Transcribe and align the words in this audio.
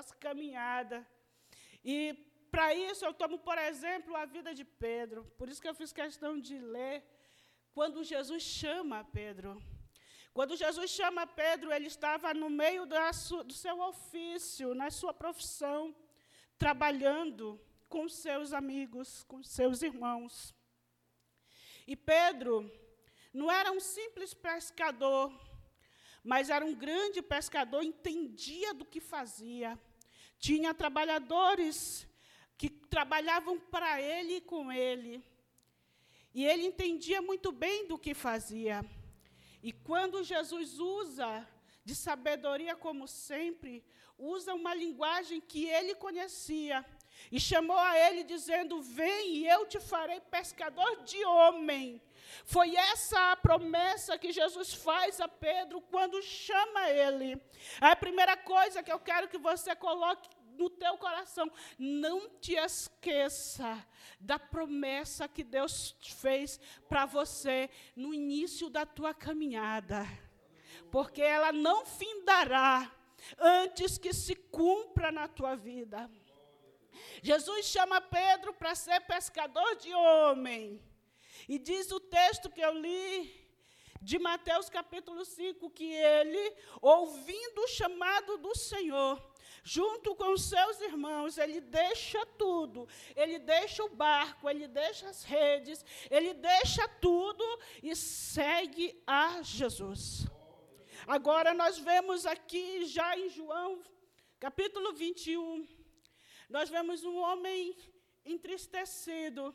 nossa 0.00 0.14
caminhada. 0.26 1.06
E 1.84 1.96
para 2.50 2.74
isso 2.74 3.04
eu 3.04 3.12
tomo, 3.12 3.38
por 3.38 3.58
exemplo, 3.58 4.16
a 4.16 4.24
vida 4.24 4.54
de 4.58 4.64
Pedro. 4.64 5.20
Por 5.38 5.46
isso 5.48 5.60
que 5.62 5.68
eu 5.68 5.74
fiz 5.80 5.92
questão 5.92 6.32
de 6.40 6.56
ler 6.58 6.96
quando 7.74 8.02
Jesus 8.12 8.42
chama 8.42 9.04
Pedro. 9.04 9.50
Quando 10.32 10.56
Jesus 10.56 10.90
chama 10.90 11.26
Pedro, 11.26 11.70
ele 11.76 11.88
estava 11.94 12.32
no 12.32 12.48
meio 12.48 12.86
do 12.86 13.52
seu 13.52 13.76
ofício, 13.90 14.74
na 14.74 14.90
sua 14.90 15.12
profissão, 15.12 15.94
trabalhando 16.56 17.60
com 17.86 18.08
seus 18.08 18.54
amigos, 18.54 19.22
com 19.24 19.42
seus 19.42 19.82
irmãos. 19.82 20.54
E 21.86 21.94
Pedro 21.94 22.54
não 23.34 23.50
era 23.60 23.70
um 23.70 23.80
simples 23.80 24.32
pescador, 24.32 25.30
mas 26.24 26.48
era 26.48 26.64
um 26.64 26.74
grande 26.74 27.20
pescador, 27.20 27.82
entendia 27.82 28.72
do 28.72 28.86
que 28.92 29.00
fazia. 29.00 29.78
Tinha 30.40 30.74
trabalhadores 30.74 32.08
que 32.56 32.68
trabalhavam 32.68 33.60
para 33.60 34.00
ele 34.00 34.36
e 34.36 34.40
com 34.40 34.72
ele. 34.72 35.22
E 36.34 36.44
ele 36.44 36.64
entendia 36.64 37.20
muito 37.20 37.52
bem 37.52 37.86
do 37.86 37.98
que 37.98 38.14
fazia. 38.14 38.84
E 39.62 39.70
quando 39.70 40.24
Jesus 40.24 40.78
usa 40.78 41.46
de 41.84 41.94
sabedoria, 41.94 42.74
como 42.74 43.06
sempre, 43.06 43.84
usa 44.16 44.54
uma 44.54 44.74
linguagem 44.74 45.40
que 45.40 45.66
ele 45.66 45.94
conhecia 45.94 46.84
e 47.30 47.38
chamou 47.38 47.78
a 47.78 47.98
ele, 47.98 48.24
dizendo: 48.24 48.80
Vem 48.80 49.36
e 49.36 49.46
eu 49.46 49.66
te 49.66 49.78
farei 49.78 50.20
pescador 50.20 51.02
de 51.04 51.22
homem. 51.24 52.00
Foi 52.44 52.74
essa 52.76 53.32
a 53.32 53.36
promessa 53.36 54.18
que 54.18 54.32
Jesus 54.32 54.74
faz 54.74 55.20
a 55.20 55.28
Pedro 55.28 55.80
quando 55.80 56.22
chama 56.22 56.88
ele. 56.88 57.40
A 57.80 57.94
primeira 57.96 58.36
coisa 58.36 58.82
que 58.82 58.92
eu 58.92 58.98
quero 58.98 59.28
que 59.28 59.38
você 59.38 59.74
coloque 59.74 60.28
no 60.60 60.68
teu 60.68 60.96
coração. 60.98 61.50
Não 61.78 62.28
te 62.38 62.54
esqueça 62.54 63.84
da 64.18 64.38
promessa 64.38 65.26
que 65.26 65.42
Deus 65.42 65.96
fez 66.00 66.60
para 66.88 67.06
você 67.06 67.70
no 67.96 68.12
início 68.12 68.68
da 68.68 68.84
tua 68.84 69.14
caminhada. 69.14 70.06
Porque 70.90 71.22
ela 71.22 71.52
não 71.52 71.86
findará 71.86 72.90
antes 73.38 73.98
que 73.98 74.12
se 74.12 74.34
cumpra 74.34 75.10
na 75.10 75.26
tua 75.26 75.56
vida. 75.56 76.10
Jesus 77.22 77.66
chama 77.66 78.00
Pedro 78.00 78.52
para 78.52 78.74
ser 78.74 79.00
pescador 79.00 79.76
de 79.76 79.92
homem. 79.94 80.80
E 81.52 81.58
diz 81.58 81.90
o 81.90 81.98
texto 81.98 82.48
que 82.48 82.60
eu 82.60 82.72
li 82.74 83.08
de 84.00 84.20
Mateus 84.20 84.70
capítulo 84.70 85.24
5 85.24 85.68
que 85.70 85.92
ele, 85.92 86.54
ouvindo 86.80 87.62
o 87.62 87.66
chamado 87.66 88.38
do 88.38 88.56
Senhor, 88.56 89.20
junto 89.64 90.14
com 90.14 90.32
os 90.32 90.44
seus 90.44 90.80
irmãos, 90.80 91.38
ele 91.38 91.60
deixa 91.60 92.24
tudo, 92.42 92.86
ele 93.16 93.40
deixa 93.40 93.82
o 93.82 93.88
barco, 93.88 94.48
ele 94.48 94.68
deixa 94.68 95.08
as 95.08 95.24
redes, 95.24 95.84
ele 96.08 96.34
deixa 96.34 96.86
tudo 97.00 97.44
e 97.82 97.96
segue 97.96 99.02
a 99.04 99.42
Jesus. 99.42 100.28
Agora 101.04 101.52
nós 101.52 101.80
vemos 101.80 102.26
aqui 102.26 102.84
já 102.84 103.18
em 103.18 103.28
João, 103.28 103.82
capítulo 104.38 104.92
21, 104.92 105.66
nós 106.48 106.70
vemos 106.70 107.02
um 107.02 107.16
homem 107.16 107.76
entristecido, 108.24 109.52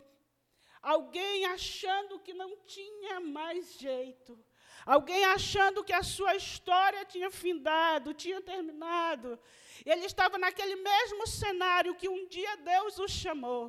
alguém 0.86 1.45
achando 1.45 2.19
que 2.19 2.33
não 2.33 2.55
tinha 2.58 3.19
mais 3.19 3.73
jeito. 3.80 4.39
Alguém 4.86 5.25
achando 5.25 5.83
que 5.83 5.91
a 5.91 6.03
sua 6.03 6.36
história 6.36 7.03
tinha 7.05 7.31
findado, 7.31 8.14
tinha 8.14 8.39
terminado. 8.39 9.39
Ele 9.83 10.06
estava 10.06 10.38
naquele 10.38 10.75
mesmo 10.75 11.25
cenário 11.25 11.95
que 11.95 12.08
um 12.08 12.28
dia 12.28 12.56
Deus 12.58 13.00
o 13.00 13.08
chamou. 13.08 13.63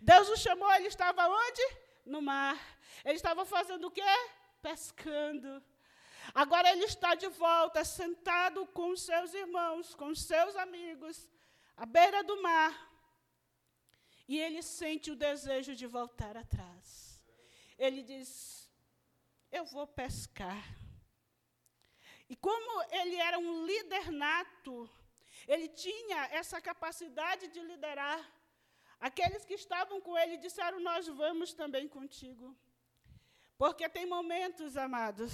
Deus 0.00 0.30
o 0.30 0.36
chamou, 0.36 0.72
ele 0.72 0.88
estava 0.88 1.28
onde? 1.28 1.76
No 2.06 2.22
mar. 2.22 2.58
Ele 3.04 3.16
estava 3.16 3.44
fazendo 3.44 3.88
o 3.88 3.90
quê? 3.90 4.14
Pescando. 4.62 5.62
Agora 6.34 6.70
ele 6.72 6.84
está 6.84 7.14
de 7.14 7.28
volta, 7.28 7.84
sentado 7.84 8.66
com 8.68 8.96
seus 8.96 9.34
irmãos, 9.34 9.94
com 9.94 10.14
seus 10.14 10.56
amigos, 10.56 11.30
à 11.76 11.84
beira 11.84 12.24
do 12.24 12.40
mar. 12.40 12.72
E 14.28 14.38
ele 14.38 14.62
sente 14.62 15.10
o 15.10 15.16
desejo 15.16 15.74
de 15.74 15.86
voltar 15.86 16.36
atrás. 16.36 17.22
Ele 17.78 18.02
diz: 18.02 18.70
Eu 19.50 19.64
vou 19.64 19.86
pescar. 19.86 20.64
E 22.28 22.34
como 22.34 22.82
ele 22.90 23.16
era 23.16 23.38
um 23.38 23.64
líder 23.64 24.10
nato, 24.10 24.90
ele 25.46 25.68
tinha 25.68 26.24
essa 26.32 26.60
capacidade 26.60 27.48
de 27.48 27.60
liderar. 27.60 28.20
Aqueles 28.98 29.44
que 29.44 29.54
estavam 29.54 30.00
com 30.00 30.18
ele 30.18 30.36
disseram: 30.38 30.80
Nós 30.80 31.06
vamos 31.06 31.52
também 31.52 31.86
contigo. 31.86 32.56
Porque 33.56 33.88
tem 33.88 34.06
momentos, 34.06 34.76
amados, 34.76 35.32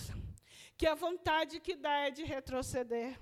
que 0.76 0.86
a 0.86 0.94
vontade 0.94 1.60
que 1.60 1.74
dá 1.74 2.06
é 2.06 2.10
de 2.10 2.24
retroceder. 2.24 3.18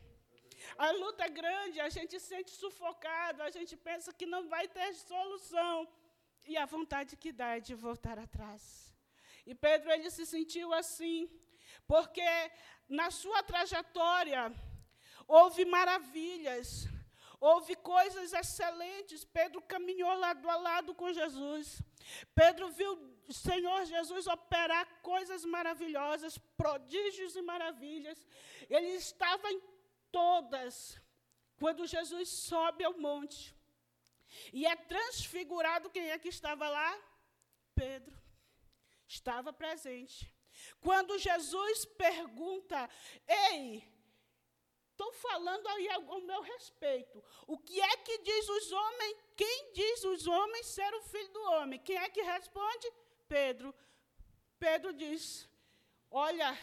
A 0.77 0.91
luta 0.91 1.25
é 1.25 1.29
grande, 1.29 1.81
a 1.81 1.89
gente 1.89 2.19
se 2.19 2.27
sente 2.27 2.51
sufocado, 2.51 3.43
a 3.43 3.51
gente 3.51 3.77
pensa 3.77 4.13
que 4.13 4.27
não 4.27 4.49
vai 4.49 4.67
ter 4.69 4.95
solução. 4.95 5.89
E 6.47 6.57
a 6.57 6.67
vontade 6.67 7.17
que 7.17 7.33
dá 7.33 7.57
é 7.57 7.61
de 7.61 7.75
voltar 7.75 8.19
atrás. 8.19 8.63
E 9.47 9.55
Pedro, 9.55 9.91
ele 9.91 10.11
se 10.11 10.25
sentiu 10.27 10.73
assim, 10.73 11.29
porque 11.87 12.29
na 12.89 13.11
sua 13.11 13.43
trajetória, 13.43 14.53
houve 15.27 15.65
maravilhas, 15.65 16.89
houve 17.41 17.75
coisas 17.77 18.33
excelentes. 18.33 19.25
Pedro 19.25 19.63
caminhou 19.63 20.13
lado 20.15 20.49
a 20.49 20.57
lado 20.57 20.95
com 20.95 21.13
Jesus. 21.13 21.81
Pedro 22.35 22.69
viu 22.71 22.93
o 23.29 23.33
Senhor 23.33 23.85
Jesus 23.85 24.27
operar 24.27 24.85
coisas 25.03 25.45
maravilhosas, 25.45 26.37
prodígios 26.57 27.37
e 27.37 27.43
maravilhas. 27.43 28.27
Ele 28.69 28.89
estava 28.89 29.51
em 29.51 29.61
todas. 30.11 31.01
Quando 31.59 31.87
Jesus 31.87 32.29
sobe 32.29 32.85
ao 32.85 32.97
monte 32.99 33.55
e 34.53 34.67
é 34.67 34.75
transfigurado, 34.77 35.91
quem 35.91 36.11
é 36.11 36.19
que 36.19 36.29
estava 36.29 36.69
lá? 36.69 36.99
Pedro. 37.75 38.19
Estava 39.07 39.53
presente. 39.53 40.33
Quando 40.81 41.19
Jesus 41.19 41.85
pergunta: 41.85 42.89
Ei, 43.27 43.83
estou 44.91 45.13
falando 45.13 45.67
aí 45.69 45.89
ao 45.91 46.21
meu 46.21 46.43
respeito. 46.43 47.23
O 47.47 47.59
que 47.59 47.81
é 47.81 47.97
que 47.99 48.19
diz 48.19 48.49
os 48.49 48.73
homens? 48.73 49.17
Quem 49.37 49.73
diz 49.73 50.05
os 50.05 50.27
homens 50.27 50.67
ser 50.67 50.95
o 50.95 51.03
filho 51.03 51.33
do 51.33 51.43
homem? 51.53 51.81
Quem 51.81 51.97
é 51.97 52.09
que 52.09 52.23
responde? 52.23 52.93
Pedro. 53.29 53.75
Pedro 54.59 54.93
diz: 54.93 55.49
Olha, 56.11 56.57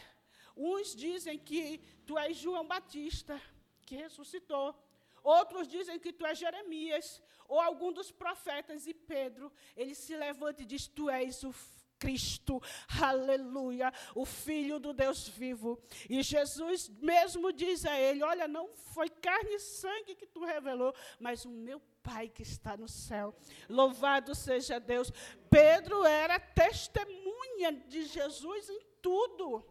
uns 0.58 0.94
dizem 0.94 1.38
que 1.38 1.78
tu 2.04 2.18
és 2.18 2.36
João 2.36 2.66
Batista, 2.66 3.40
que 3.86 3.96
ressuscitou. 3.96 4.74
Outros 5.22 5.68
dizem 5.68 5.98
que 5.98 6.12
tu 6.12 6.26
és 6.26 6.38
Jeremias, 6.38 7.22
ou 7.46 7.60
algum 7.60 7.92
dos 7.92 8.10
profetas. 8.10 8.86
E 8.86 8.94
Pedro, 8.94 9.52
ele 9.76 9.94
se 9.94 10.16
levanta 10.16 10.62
e 10.62 10.66
diz: 10.66 10.86
Tu 10.86 11.08
és 11.08 11.42
o 11.44 11.54
Cristo, 11.98 12.62
aleluia, 13.02 13.92
o 14.14 14.24
Filho 14.24 14.78
do 14.78 14.92
Deus 14.92 15.28
vivo. 15.28 15.78
E 16.08 16.22
Jesus 16.22 16.88
mesmo 16.88 17.52
diz 17.52 17.84
a 17.84 17.98
ele: 17.98 18.22
Olha, 18.22 18.46
não 18.46 18.68
foi 18.74 19.08
carne 19.08 19.54
e 19.54 19.60
sangue 19.60 20.14
que 20.14 20.26
tu 20.26 20.44
revelou, 20.44 20.94
mas 21.18 21.44
o 21.44 21.50
meu 21.50 21.80
Pai 22.02 22.28
que 22.28 22.42
está 22.42 22.74
no 22.74 22.88
céu. 22.88 23.34
Louvado 23.68 24.34
seja 24.34 24.80
Deus. 24.80 25.12
Pedro 25.50 26.06
era 26.06 26.40
testemunha 26.40 27.72
de 27.72 28.04
Jesus 28.04 28.70
em 28.70 28.80
tudo, 29.02 29.62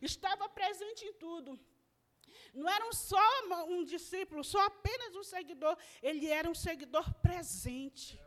estava 0.00 0.48
presente 0.48 1.04
em 1.04 1.12
tudo. 1.14 1.58
Não 2.52 2.68
era 2.68 2.92
só 2.92 3.20
um 3.68 3.84
discípulo, 3.84 4.44
só 4.44 4.60
apenas 4.66 5.14
um 5.16 5.24
seguidor, 5.24 5.76
ele 6.02 6.28
era 6.28 6.48
um 6.48 6.54
seguidor 6.54 7.12
presente 7.14 8.18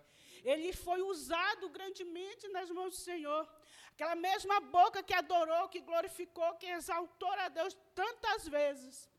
ele 0.43 0.71
foi 0.73 1.01
usado 1.01 1.69
grandemente 1.69 2.47
nas 2.49 2.69
mãos 2.69 2.91
do 2.91 3.01
Senhor. 3.09 3.43
Aquela 3.91 4.15
mesma 4.15 4.59
boca 4.59 5.03
que 5.03 5.13
adorou, 5.13 5.67
que 5.67 5.81
glorificou, 5.81 6.55
que 6.55 6.67
exaltou 6.67 7.31
a 7.31 7.49
Deus 7.49 7.75
tantas 7.93 8.47
vezes, 8.47 9.09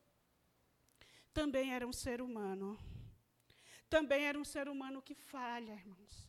também 1.33 1.73
era 1.73 1.85
um 1.85 1.93
ser 1.93 2.21
humano. 2.21 2.77
Também 3.89 4.23
era 4.25 4.39
um 4.39 4.43
ser 4.43 4.67
humano 4.69 5.01
que 5.01 5.15
falha, 5.15 5.73
irmãos. 5.73 6.27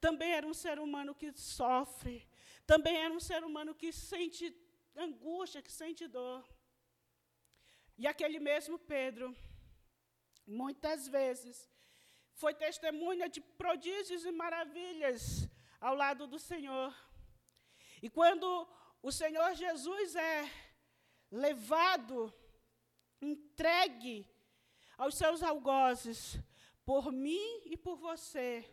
Também 0.00 0.32
era 0.32 0.46
um 0.46 0.54
ser 0.54 0.78
humano 0.78 1.14
que 1.14 1.32
sofre. 1.32 2.26
Também 2.66 2.96
era 2.96 3.12
um 3.12 3.20
ser 3.20 3.42
humano 3.44 3.74
que 3.74 3.90
sente 3.92 4.50
angústia, 5.06 5.62
que 5.62 5.72
sente 5.72 6.06
dor. 6.06 6.42
E 7.96 8.06
aquele 8.06 8.38
mesmo 8.38 8.78
Pedro, 8.78 9.36
muitas 10.46 11.08
vezes, 11.08 11.70
foi 12.32 12.54
testemunha 12.54 13.28
de 13.28 13.40
prodígios 13.40 14.24
e 14.24 14.30
maravilhas 14.30 15.48
ao 15.80 15.94
lado 15.94 16.26
do 16.26 16.38
Senhor. 16.38 16.94
E 18.00 18.08
quando 18.08 18.46
o 19.02 19.10
Senhor 19.10 19.54
Jesus 19.54 20.14
é 20.14 20.50
levado, 21.30 22.32
entregue 23.20 24.26
aos 24.96 25.16
seus 25.16 25.42
algozes, 25.42 26.38
por 26.84 27.12
mim 27.12 27.62
e 27.66 27.76
por 27.76 27.96
você. 27.96 28.64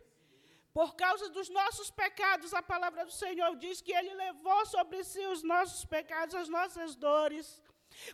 Por 0.76 0.90
causa 0.94 1.30
dos 1.30 1.48
nossos 1.48 1.90
pecados, 1.90 2.52
a 2.52 2.62
palavra 2.62 3.02
do 3.06 3.10
Senhor 3.10 3.56
diz 3.56 3.80
que 3.80 3.94
Ele 3.98 4.12
levou 4.12 4.66
sobre 4.66 5.02
si 5.10 5.24
os 5.34 5.42
nossos 5.42 5.86
pecados, 5.86 6.34
as 6.34 6.50
nossas 6.50 6.94
dores. 6.94 7.62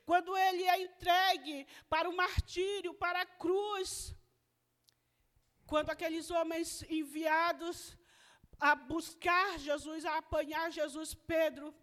Quando 0.07 0.37
Ele 0.37 0.63
é 0.63 0.77
entregue 0.81 1.67
para 1.89 2.09
o 2.09 2.15
martírio, 2.15 2.95
para 2.95 3.23
a 3.23 3.27
cruz, 3.27 4.15
quando 5.67 5.91
aqueles 5.91 6.31
homens 6.31 6.85
enviados 6.99 7.97
a 8.61 8.77
buscar 8.77 9.59
Jesus, 9.59 10.07
a 10.07 10.19
apanhar 10.19 10.71
Jesus, 10.71 11.15
Pedro, 11.15 11.75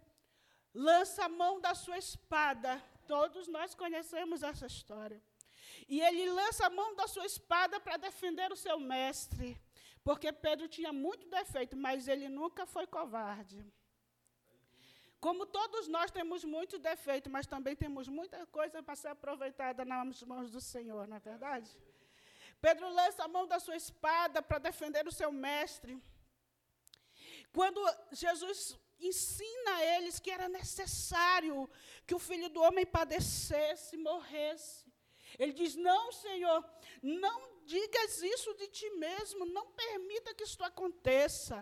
lança 0.73 1.25
a 1.25 1.29
mão 1.41 1.59
da 1.59 1.75
sua 1.75 1.97
espada. 1.97 2.81
Todos 3.05 3.49
nós 3.49 3.75
conhecemos 3.75 4.43
essa 4.43 4.65
história. 4.65 5.21
E 5.89 5.99
ele 5.99 6.31
lança 6.31 6.67
a 6.67 6.69
mão 6.69 6.95
da 6.95 7.05
sua 7.05 7.25
espada 7.25 7.81
para 7.81 7.97
defender 7.97 8.49
o 8.49 8.55
seu 8.55 8.79
mestre. 8.79 9.61
Porque 10.09 10.29
Pedro 10.45 10.67
tinha 10.75 10.91
muito 10.91 11.25
defeito, 11.27 11.77
mas 11.77 12.07
ele 12.07 12.27
nunca 12.27 12.63
foi 12.65 12.85
covarde. 12.87 13.59
Como 15.25 15.45
todos 15.57 15.87
nós 15.95 16.09
temos 16.09 16.43
muito 16.43 16.79
defeito, 16.79 17.29
mas 17.35 17.45
também 17.45 17.75
temos 17.75 18.07
muita 18.07 18.39
coisa 18.47 18.81
para 18.81 18.95
ser 19.01 19.09
aproveitada 19.09 19.85
nas 19.85 20.23
mãos 20.31 20.49
do 20.49 20.59
Senhor, 20.59 21.07
não 21.07 21.17
é 21.17 21.19
verdade? 21.19 21.69
Pedro 22.59 22.89
lança 22.89 23.23
a 23.23 23.27
mão 23.27 23.45
da 23.45 23.59
sua 23.59 23.75
espada 23.75 24.41
para 24.41 24.57
defender 24.57 25.05
o 25.07 25.11
seu 25.19 25.31
mestre. 25.31 25.93
Quando 27.53 27.79
Jesus 28.11 28.59
ensina 28.99 29.75
a 29.75 29.85
eles 29.95 30.19
que 30.19 30.31
era 30.31 30.49
necessário 30.49 31.69
que 32.07 32.15
o 32.15 32.25
filho 32.29 32.49
do 32.49 32.63
homem 32.63 32.83
padecesse, 32.83 33.95
morresse. 33.95 34.91
Ele 35.37 35.53
diz: 35.53 35.75
Não, 35.75 36.11
Senhor, 36.11 36.65
não 37.03 37.58
digas 37.73 38.21
isso 38.33 38.51
de 38.59 38.67
ti 38.77 38.89
mesmo, 39.07 39.45
não 39.57 39.65
permita 39.83 40.33
que 40.33 40.47
isto 40.51 40.63
aconteça. 40.63 41.57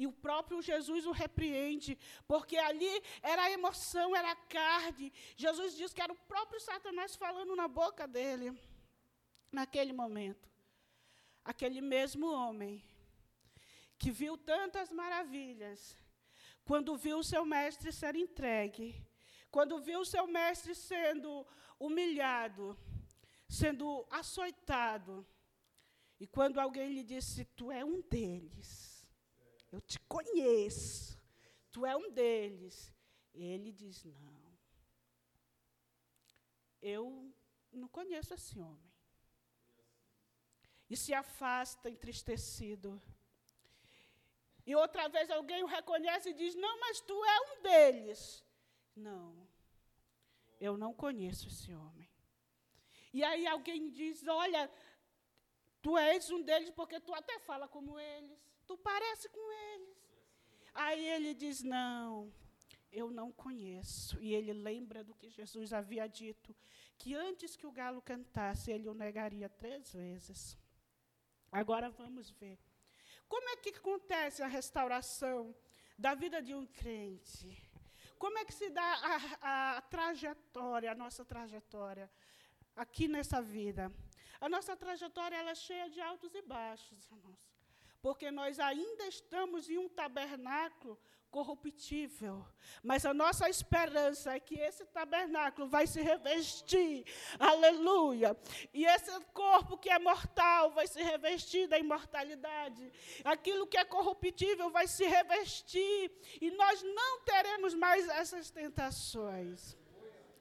E 0.00 0.04
o 0.06 0.12
próprio 0.26 0.60
Jesus 0.70 1.06
o 1.06 1.12
repreende, 1.22 1.92
porque 2.26 2.56
ali 2.68 2.92
era 3.32 3.42
a 3.44 3.50
emoção, 3.58 4.14
era 4.20 4.30
a 4.32 4.42
carne. 4.58 5.12
Jesus 5.44 5.76
diz 5.76 5.92
que 5.92 6.02
era 6.06 6.12
o 6.12 6.22
próprio 6.32 6.60
Satanás 6.60 7.16
falando 7.24 7.54
na 7.60 7.68
boca 7.80 8.06
dele, 8.16 8.46
naquele 9.58 9.92
momento. 9.92 10.46
Aquele 11.52 11.80
mesmo 11.80 12.26
homem 12.40 12.74
que 14.00 14.10
viu 14.20 14.36
tantas 14.36 14.92
maravilhas, 14.92 15.96
quando 16.64 16.96
viu 16.96 17.18
o 17.18 17.28
seu 17.32 17.44
mestre 17.44 17.90
ser 18.00 18.14
entregue, 18.14 18.88
quando 19.50 19.80
viu 19.88 20.00
o 20.00 20.10
seu 20.14 20.26
mestre 20.38 20.74
sendo 20.74 21.30
humilhado, 21.86 22.64
sendo 23.48 24.06
açoitado, 24.10 25.26
e 26.20 26.26
quando 26.26 26.58
alguém 26.60 26.92
lhe 26.92 27.02
disse: 27.02 27.44
Tu 27.44 27.70
é 27.70 27.84
um 27.84 28.00
deles, 28.02 29.06
eu 29.72 29.80
te 29.80 29.98
conheço, 30.00 31.18
tu 31.72 31.86
é 31.86 31.96
um 31.96 32.10
deles, 32.10 32.92
ele 33.32 33.72
diz: 33.72 34.04
Não, 34.04 34.58
eu 36.82 37.32
não 37.72 37.88
conheço 37.88 38.34
esse 38.34 38.58
homem. 38.58 38.88
E 40.90 40.96
se 40.96 41.12
afasta 41.12 41.90
entristecido. 41.90 43.00
E 44.64 44.74
outra 44.74 45.08
vez 45.08 45.30
alguém 45.30 45.62
o 45.62 45.66
reconhece 45.66 46.30
e 46.30 46.34
diz: 46.34 46.54
Não, 46.54 46.80
mas 46.80 47.00
tu 47.00 47.24
é 47.24 47.40
um 47.40 47.62
deles. 47.62 48.44
Não, 48.96 49.48
eu 50.60 50.76
não 50.76 50.92
conheço 50.92 51.48
esse 51.48 51.72
homem. 51.74 52.07
E 53.12 53.24
aí 53.24 53.46
alguém 53.46 53.90
diz: 53.90 54.26
Olha, 54.26 54.70
tu 55.80 55.96
és 55.96 56.30
um 56.30 56.42
deles 56.42 56.70
porque 56.70 57.00
tu 57.00 57.14
até 57.14 57.38
fala 57.38 57.66
como 57.68 57.98
eles, 57.98 58.38
tu 58.66 58.76
parece 58.76 59.28
com 59.28 59.52
eles. 59.52 59.96
Aí 60.74 61.06
ele 61.08 61.34
diz: 61.34 61.62
Não, 61.62 62.32
eu 62.92 63.10
não 63.10 63.32
conheço. 63.32 64.20
E 64.20 64.34
ele 64.34 64.52
lembra 64.52 65.02
do 65.02 65.14
que 65.14 65.30
Jesus 65.30 65.72
havia 65.72 66.06
dito: 66.06 66.54
que 66.96 67.14
antes 67.14 67.56
que 67.56 67.66
o 67.66 67.72
galo 67.72 68.02
cantasse, 68.02 68.70
ele 68.70 68.88
o 68.88 68.94
negaria 68.94 69.48
três 69.48 69.92
vezes. 69.92 70.58
Agora 71.50 71.90
vamos 71.90 72.30
ver. 72.30 72.58
Como 73.26 73.48
é 73.50 73.56
que 73.56 73.70
acontece 73.70 74.42
a 74.42 74.46
restauração 74.46 75.54
da 75.98 76.14
vida 76.14 76.42
de 76.42 76.54
um 76.54 76.66
crente? 76.66 77.62
Como 78.18 78.36
é 78.38 78.44
que 78.44 78.52
se 78.52 78.68
dá 78.70 78.82
a, 79.40 79.76
a 79.76 79.80
trajetória, 79.82 80.90
a 80.90 80.94
nossa 80.94 81.24
trajetória 81.24 82.10
aqui 82.78 83.08
nessa 83.08 83.42
vida? 83.42 83.92
A 84.40 84.48
nossa 84.48 84.76
trajetória 84.76 85.36
ela 85.36 85.50
é 85.50 85.54
cheia 85.54 85.90
de 85.90 86.00
altos 86.00 86.34
e 86.34 86.42
baixos, 86.42 87.10
irmãos. 87.10 87.40
Porque 88.00 88.30
nós 88.30 88.60
ainda 88.60 89.06
estamos 89.06 89.68
em 89.68 89.76
um 89.76 89.88
tabernáculo 89.88 90.98
corruptível. 91.30 92.44
Mas 92.82 93.04
a 93.04 93.12
nossa 93.12 93.48
esperança 93.48 94.34
é 94.34 94.40
que 94.40 94.58
esse 94.58 94.84
tabernáculo 94.86 95.68
vai 95.68 95.86
se 95.86 96.00
revestir, 96.00 97.04
aleluia. 97.38 98.36
E 98.72 98.84
esse 98.84 99.10
corpo 99.32 99.76
que 99.76 99.90
é 99.90 99.98
mortal 99.98 100.70
vai 100.70 100.86
se 100.86 101.02
revestir 101.02 101.66
da 101.66 101.78
imortalidade. 101.78 102.92
Aquilo 103.24 103.66
que 103.66 103.76
é 103.76 103.84
corruptível 103.84 104.70
vai 104.70 104.86
se 104.86 105.04
revestir. 105.04 106.10
E 106.40 106.50
nós 106.52 106.82
não 106.82 107.20
teremos 107.22 107.74
mais 107.74 108.08
essas 108.08 108.50
tentações. 108.50 109.76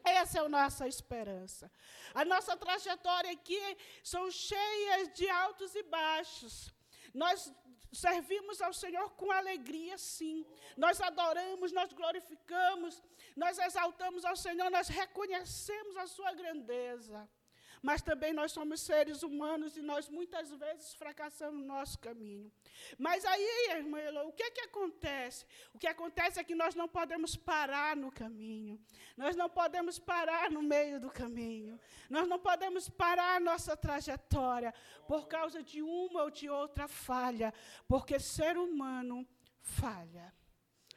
Essa 0.10 0.40
é 0.40 0.42
a 0.42 0.50
nossa 0.50 0.88
esperança. 0.88 1.72
A 2.14 2.24
nossa 2.24 2.56
trajetória 2.56 3.32
aqui 3.32 3.62
são 4.04 4.30
cheias 4.32 5.14
de 5.14 5.30
altos 5.30 5.76
e 5.76 5.84
baixos. 5.84 6.74
Nós 7.14 7.52
servimos 7.92 8.62
ao 8.62 8.74
Senhor 8.74 9.10
com 9.12 9.32
alegria, 9.32 9.98
sim. 9.98 10.46
Nós 10.76 11.00
adoramos, 11.02 11.72
nós 11.72 11.92
glorificamos, 11.94 13.02
nós 13.36 13.58
exaltamos 13.58 14.26
ao 14.26 14.36
Senhor, 14.36 14.70
nós 14.70 14.88
reconhecemos 14.88 15.96
a 15.98 16.08
sua 16.08 16.34
grandeza. 16.34 17.28
Mas 17.82 18.02
também 18.02 18.34
nós 18.34 18.52
somos 18.52 18.82
seres 18.82 19.24
humanos 19.24 19.78
e 19.78 19.82
nós 19.82 20.10
muitas 20.10 20.50
vezes 20.52 20.94
fracassamos 20.94 21.62
no 21.62 21.66
nosso 21.66 22.00
caminho. 22.00 22.52
Mas 22.98 23.24
aí, 23.26 23.70
irmã 23.72 24.00
Elo, 24.00 24.28
o 24.28 24.34
que, 24.34 24.52
que 24.52 24.62
acontece? 24.62 25.46
O 25.74 25.78
que 25.78 25.88
acontece 25.88 26.40
é 26.40 26.44
que 26.44 26.56
nós 26.56 26.76
não 26.76 26.88
podemos 26.88 27.36
parar 27.36 27.96
no 27.96 28.12
caminho. 28.12 28.80
Nós 29.16 29.36
não 29.36 29.50
podemos 29.50 30.00
parar 30.00 30.50
no 30.52 30.62
meio 30.62 31.00
do 31.00 31.10
caminho. 31.10 31.80
Nós 32.10 32.28
não 32.28 32.40
podemos 32.40 32.90
parar 32.90 33.36
a 33.36 33.40
nossa 33.40 33.78
trajetória 33.78 34.74
por 35.08 35.28
causa 35.28 35.62
de 35.64 35.82
uma 35.82 36.24
ou 36.24 36.32
de 36.32 36.50
outra 36.50 36.88
falha. 36.88 37.54
Porque 37.88 38.20
ser 38.20 38.58
humano 38.58 39.28
falha. 39.62 40.34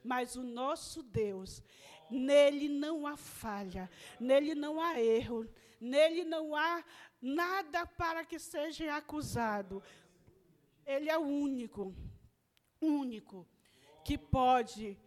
Mas 0.02 0.34
o 0.36 0.42
nosso 0.42 1.02
Deus, 1.02 1.62
nele 2.10 2.68
não 2.68 3.06
há 3.06 3.16
falha, 3.16 3.90
nele 4.18 4.54
não 4.54 4.80
há 4.80 4.98
erro, 4.98 5.46
nele 5.80 6.24
não 6.24 6.54
há 6.54 6.84
nada 7.20 7.86
para 7.86 8.24
que 8.24 8.38
seja 8.38 8.94
acusado. 8.94 9.82
Ele 10.84 11.08
é 11.08 11.18
o 11.18 11.22
único, 11.22 11.94
único, 12.80 13.48
que 14.04 14.18
pode 14.18 14.98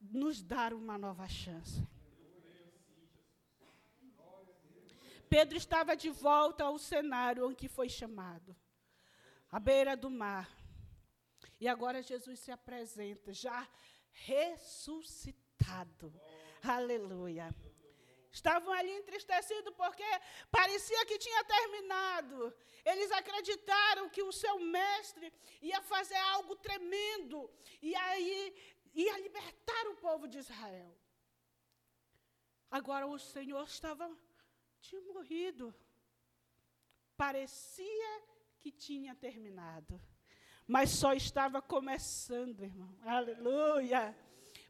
nos 0.00 0.42
dar 0.42 0.74
uma 0.74 0.98
nova 0.98 1.28
chance. 1.28 1.86
Pedro 5.28 5.58
estava 5.58 5.94
de 5.94 6.08
volta 6.08 6.64
ao 6.64 6.78
cenário 6.78 7.50
em 7.50 7.54
que 7.54 7.68
foi 7.68 7.88
chamado, 7.88 8.56
à 9.50 9.60
beira 9.60 9.96
do 9.96 10.10
mar. 10.10 10.48
E 11.60 11.68
agora 11.68 12.02
Jesus 12.02 12.38
se 12.38 12.50
apresenta, 12.50 13.32
já 13.32 13.68
ressuscitado. 14.10 16.12
Aleluia. 16.62 17.54
Estavam 18.30 18.72
ali 18.72 18.90
entristecidos 18.90 19.72
porque 19.74 20.04
parecia 20.50 21.06
que 21.06 21.18
tinha 21.18 21.44
terminado. 21.44 22.54
Eles 22.84 23.10
acreditaram 23.12 24.08
que 24.10 24.22
o 24.22 24.32
seu 24.32 24.58
mestre 24.58 25.32
ia 25.62 25.80
fazer 25.82 26.16
algo 26.16 26.54
tremendo 26.56 27.50
e 27.80 27.94
aí 27.96 28.54
ia 28.94 29.18
libertar 29.18 29.86
o 29.88 29.96
povo 29.96 30.28
de 30.28 30.38
Israel. 30.38 30.94
Agora 32.70 33.06
o 33.06 33.18
Senhor 33.18 33.64
estava 33.64 34.10
tinha 34.80 35.00
morrido. 35.12 35.74
Parecia 37.16 38.22
que 38.60 38.70
tinha 38.70 39.14
terminado, 39.14 40.00
mas 40.66 40.90
só 40.90 41.12
estava 41.12 41.60
começando, 41.60 42.62
irmão. 42.62 42.96
Aleluia. 43.02 44.16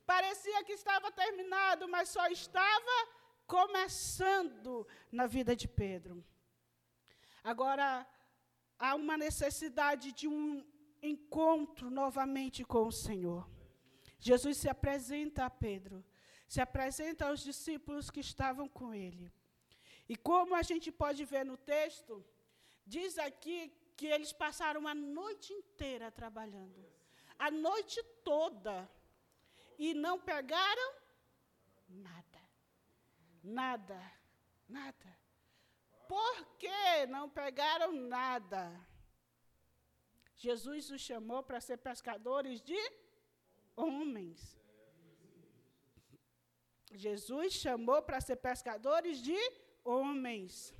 Parecia 0.06 0.64
que 0.64 0.72
estava 0.72 1.12
terminado, 1.12 1.86
mas 1.88 2.08
só 2.08 2.26
estava 2.28 3.17
começando 3.48 4.86
na 5.10 5.26
vida 5.26 5.56
de 5.56 5.66
Pedro. 5.66 6.14
Agora, 7.42 8.06
há 8.78 8.94
uma 8.94 9.16
necessidade 9.16 10.12
de 10.12 10.28
um 10.28 10.64
encontro 11.02 11.90
novamente 11.90 12.62
com 12.72 12.86
o 12.86 12.92
Senhor. 12.92 13.48
Jesus 14.20 14.58
se 14.58 14.68
apresenta 14.68 15.46
a 15.46 15.50
Pedro, 15.50 16.04
se 16.46 16.60
apresenta 16.60 17.26
aos 17.26 17.40
discípulos 17.40 18.10
que 18.10 18.20
estavam 18.20 18.68
com 18.68 18.92
ele. 18.92 19.32
E 20.08 20.14
como 20.16 20.54
a 20.54 20.62
gente 20.62 20.90
pode 20.92 21.24
ver 21.24 21.44
no 21.44 21.56
texto, 21.56 22.24
diz 22.86 23.18
aqui 23.18 23.72
que 23.96 24.06
eles 24.06 24.32
passaram 24.32 24.86
a 24.86 24.94
noite 24.94 25.52
inteira 25.52 26.10
trabalhando. 26.10 26.80
A 27.38 27.50
noite 27.50 28.02
toda. 28.24 28.88
E 29.78 29.94
não 29.94 30.18
pegaram 30.18 30.88
nada. 31.88 32.37
Nada. 33.42 34.00
Nada. 34.68 35.18
Por 36.06 36.44
que 36.56 37.06
não 37.08 37.28
pegaram 37.28 37.92
nada? 37.92 38.62
Jesus 40.36 40.90
os 40.90 41.00
chamou 41.00 41.42
para 41.42 41.60
ser 41.60 41.78
pescadores 41.78 42.60
de 42.62 42.80
homens. 43.76 44.58
Jesus 46.92 47.52
chamou 47.52 48.00
para 48.02 48.20
ser 48.20 48.36
pescadores 48.36 49.22
de 49.22 49.38
homens. 49.84 50.74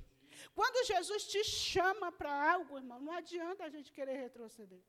Quando 0.55 0.85
Jesus 0.85 1.23
te 1.27 1.43
chama 1.43 2.11
para 2.11 2.33
algo, 2.53 2.77
irmão, 2.77 2.99
não 2.99 3.13
adianta 3.13 3.65
a 3.65 3.69
gente 3.69 3.91
querer 3.91 4.17
retroceder. 4.17 4.81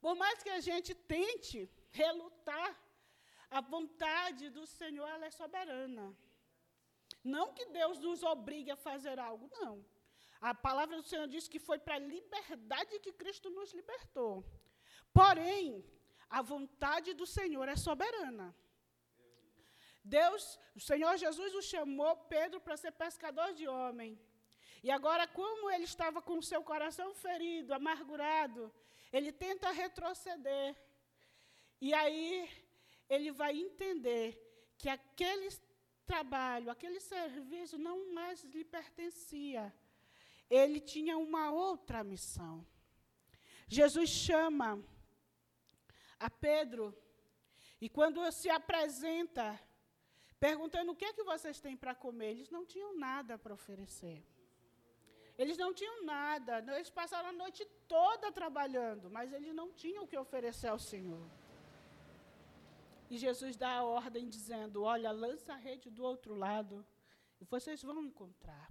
Por 0.00 0.14
mais 0.16 0.42
que 0.42 0.50
a 0.50 0.60
gente 0.60 0.94
tente 0.94 1.70
relutar, 1.90 2.70
a 3.50 3.60
vontade 3.60 4.48
do 4.50 4.64
Senhor 4.66 5.08
ela 5.08 5.26
é 5.26 5.30
soberana. 5.30 6.16
Não 7.22 7.52
que 7.52 7.66
Deus 7.66 7.98
nos 7.98 8.22
obrigue 8.22 8.70
a 8.70 8.76
fazer 8.76 9.18
algo, 9.18 9.50
não. 9.58 9.84
A 10.40 10.54
palavra 10.54 10.96
do 10.96 11.08
Senhor 11.10 11.26
diz 11.28 11.46
que 11.48 11.58
foi 11.58 11.78
para 11.78 11.96
a 11.96 11.98
liberdade 11.98 12.98
que 13.00 13.12
Cristo 13.12 13.50
nos 13.50 13.72
libertou. 13.72 14.44
Porém, 15.12 15.84
a 16.30 16.40
vontade 16.40 17.12
do 17.12 17.26
Senhor 17.26 17.68
é 17.68 17.76
soberana. 17.76 18.54
Deus, 20.02 20.58
o 20.74 20.80
Senhor 20.80 21.16
Jesus 21.18 21.54
o 21.54 21.60
chamou 21.60 22.16
Pedro 22.34 22.60
para 22.60 22.76
ser 22.76 22.92
pescador 22.92 23.52
de 23.52 23.66
homem. 23.68 24.18
E 24.82 24.90
agora, 24.90 25.26
como 25.26 25.70
ele 25.70 25.84
estava 25.84 26.22
com 26.22 26.38
o 26.38 26.42
seu 26.42 26.62
coração 26.62 27.12
ferido, 27.12 27.74
amargurado, 27.74 28.72
ele 29.12 29.30
tenta 29.30 29.70
retroceder. 29.70 30.74
E 31.80 31.92
aí 31.92 32.48
ele 33.10 33.30
vai 33.32 33.52
entender 33.64 34.26
que 34.78 34.88
aquele 34.88 35.48
trabalho, 36.06 36.70
aquele 36.70 37.00
serviço 37.00 37.76
não 37.76 38.14
mais 38.14 38.42
lhe 38.44 38.64
pertencia. 38.64 39.64
Ele 40.48 40.80
tinha 40.80 41.18
uma 41.18 41.50
outra 41.50 42.02
missão. 42.02 42.66
Jesus 43.68 44.08
chama 44.08 44.82
a 46.18 46.30
Pedro 46.30 46.84
e 47.80 47.88
quando 47.88 48.18
se 48.32 48.48
apresenta 48.48 49.46
perguntando 50.40 50.92
o 50.92 50.96
que 50.96 51.04
é 51.04 51.12
que 51.12 51.22
vocês 51.22 51.60
têm 51.60 51.76
para 51.76 51.94
comer. 51.94 52.30
Eles 52.30 52.50
não 52.50 52.64
tinham 52.64 52.98
nada 52.98 53.38
para 53.38 53.52
oferecer. 53.52 54.18
Eles 55.36 55.58
não 55.58 55.72
tinham 55.72 56.04
nada. 56.04 56.64
Eles 56.74 56.90
passaram 56.90 57.28
a 57.28 57.32
noite 57.32 57.64
toda 57.86 58.32
trabalhando, 58.32 59.10
mas 59.10 59.32
eles 59.32 59.54
não 59.54 59.70
tinham 59.72 60.04
o 60.04 60.08
que 60.08 60.16
oferecer 60.16 60.68
ao 60.68 60.78
Senhor. 60.78 61.24
E 63.10 63.18
Jesus 63.18 63.56
dá 63.56 63.70
a 63.78 63.84
ordem 63.84 64.28
dizendo: 64.28 64.82
Olha, 64.82 65.10
lança 65.10 65.52
a 65.54 65.56
rede 65.56 65.90
do 65.90 66.02
outro 66.04 66.34
lado 66.34 66.86
e 67.40 67.44
vocês 67.44 67.82
vão 67.82 68.02
encontrar. 68.04 68.66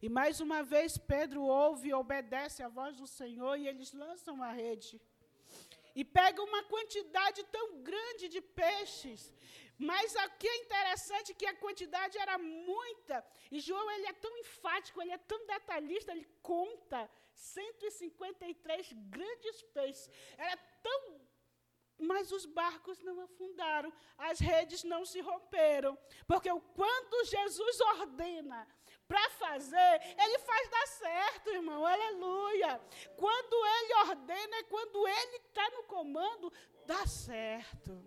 E 0.00 0.08
mais 0.08 0.40
uma 0.40 0.62
vez 0.62 0.96
Pedro 0.96 1.42
ouve 1.42 1.88
e 1.88 1.94
obedece 1.94 2.62
à 2.62 2.68
voz 2.68 2.96
do 2.96 3.06
Senhor 3.06 3.56
e 3.56 3.68
eles 3.68 3.92
lançam 3.92 4.42
a 4.42 4.52
rede. 4.52 5.00
E 5.94 6.04
pegam 6.04 6.44
uma 6.46 6.62
quantidade 6.64 7.42
tão 7.56 7.82
grande 7.82 8.28
de 8.28 8.40
peixes 8.40 9.34
mas 9.78 10.16
aqui 10.16 10.48
é 10.48 10.56
interessante 10.56 11.32
que 11.32 11.46
a 11.46 11.54
quantidade 11.54 12.18
era 12.18 12.36
muita. 12.36 13.24
E 13.48 13.60
João 13.60 13.88
ele 13.92 14.06
é 14.06 14.12
tão 14.12 14.36
enfático, 14.38 15.00
ele 15.00 15.12
é 15.12 15.18
tão 15.18 15.46
detalhista, 15.46 16.10
ele 16.10 16.26
conta 16.42 17.08
153 17.32 18.92
grandes 19.08 19.62
peixes. 19.62 20.10
Era 20.36 20.56
tão 20.82 21.20
mas 21.98 22.30
os 22.30 22.46
barcos 22.46 23.00
não 23.00 23.20
afundaram, 23.20 23.92
as 24.16 24.38
redes 24.38 24.84
não 24.84 25.04
se 25.04 25.20
romperam, 25.20 25.98
porque 26.26 26.48
quando 26.74 27.26
Jesus 27.26 27.80
ordena 27.80 28.66
para 29.06 29.30
fazer, 29.30 30.00
ele 30.18 30.38
faz 30.40 30.70
dar 30.70 30.86
certo, 30.86 31.48
irmão, 31.48 31.84
aleluia. 31.84 32.80
Quando 33.16 33.66
ele 33.66 33.94
ordena, 34.10 34.56
é 34.56 34.62
quando 34.64 35.08
ele 35.08 35.36
está 35.36 35.68
no 35.70 35.82
comando, 35.84 36.52
dá 36.86 37.06
certo. 37.06 38.06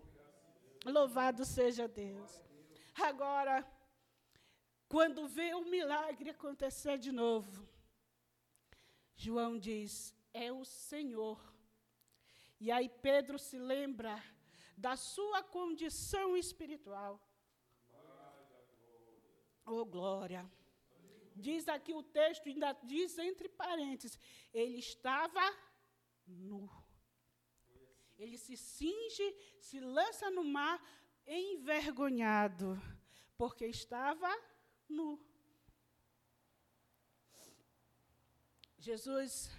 Louvado 0.84 1.44
seja 1.44 1.88
Deus. 1.88 2.42
Agora, 2.94 3.66
quando 4.88 5.26
vê 5.26 5.54
o 5.54 5.64
milagre 5.64 6.30
acontecer 6.30 6.98
de 6.98 7.10
novo, 7.10 7.68
João 9.16 9.58
diz: 9.58 10.14
é 10.32 10.52
o 10.52 10.64
Senhor. 10.64 11.51
E 12.64 12.70
aí 12.70 12.88
Pedro 12.88 13.40
se 13.40 13.58
lembra 13.58 14.22
da 14.76 14.94
sua 14.94 15.42
condição 15.42 16.36
espiritual. 16.36 17.20
Oh, 19.66 19.84
glória. 19.84 20.48
Diz 21.34 21.66
aqui 21.66 21.92
o 21.92 22.04
texto, 22.04 22.48
ainda 22.48 22.72
diz 22.84 23.18
entre 23.18 23.48
parênteses: 23.48 24.16
ele 24.54 24.78
estava 24.78 25.44
nu. 26.24 26.70
Ele 28.16 28.38
se 28.38 28.56
cinge, 28.56 29.26
se 29.58 29.80
lança 29.80 30.30
no 30.30 30.44
mar 30.44 30.80
envergonhado, 31.26 32.80
porque 33.36 33.66
estava 33.66 34.30
nu. 34.88 35.20
Jesus 38.78 39.50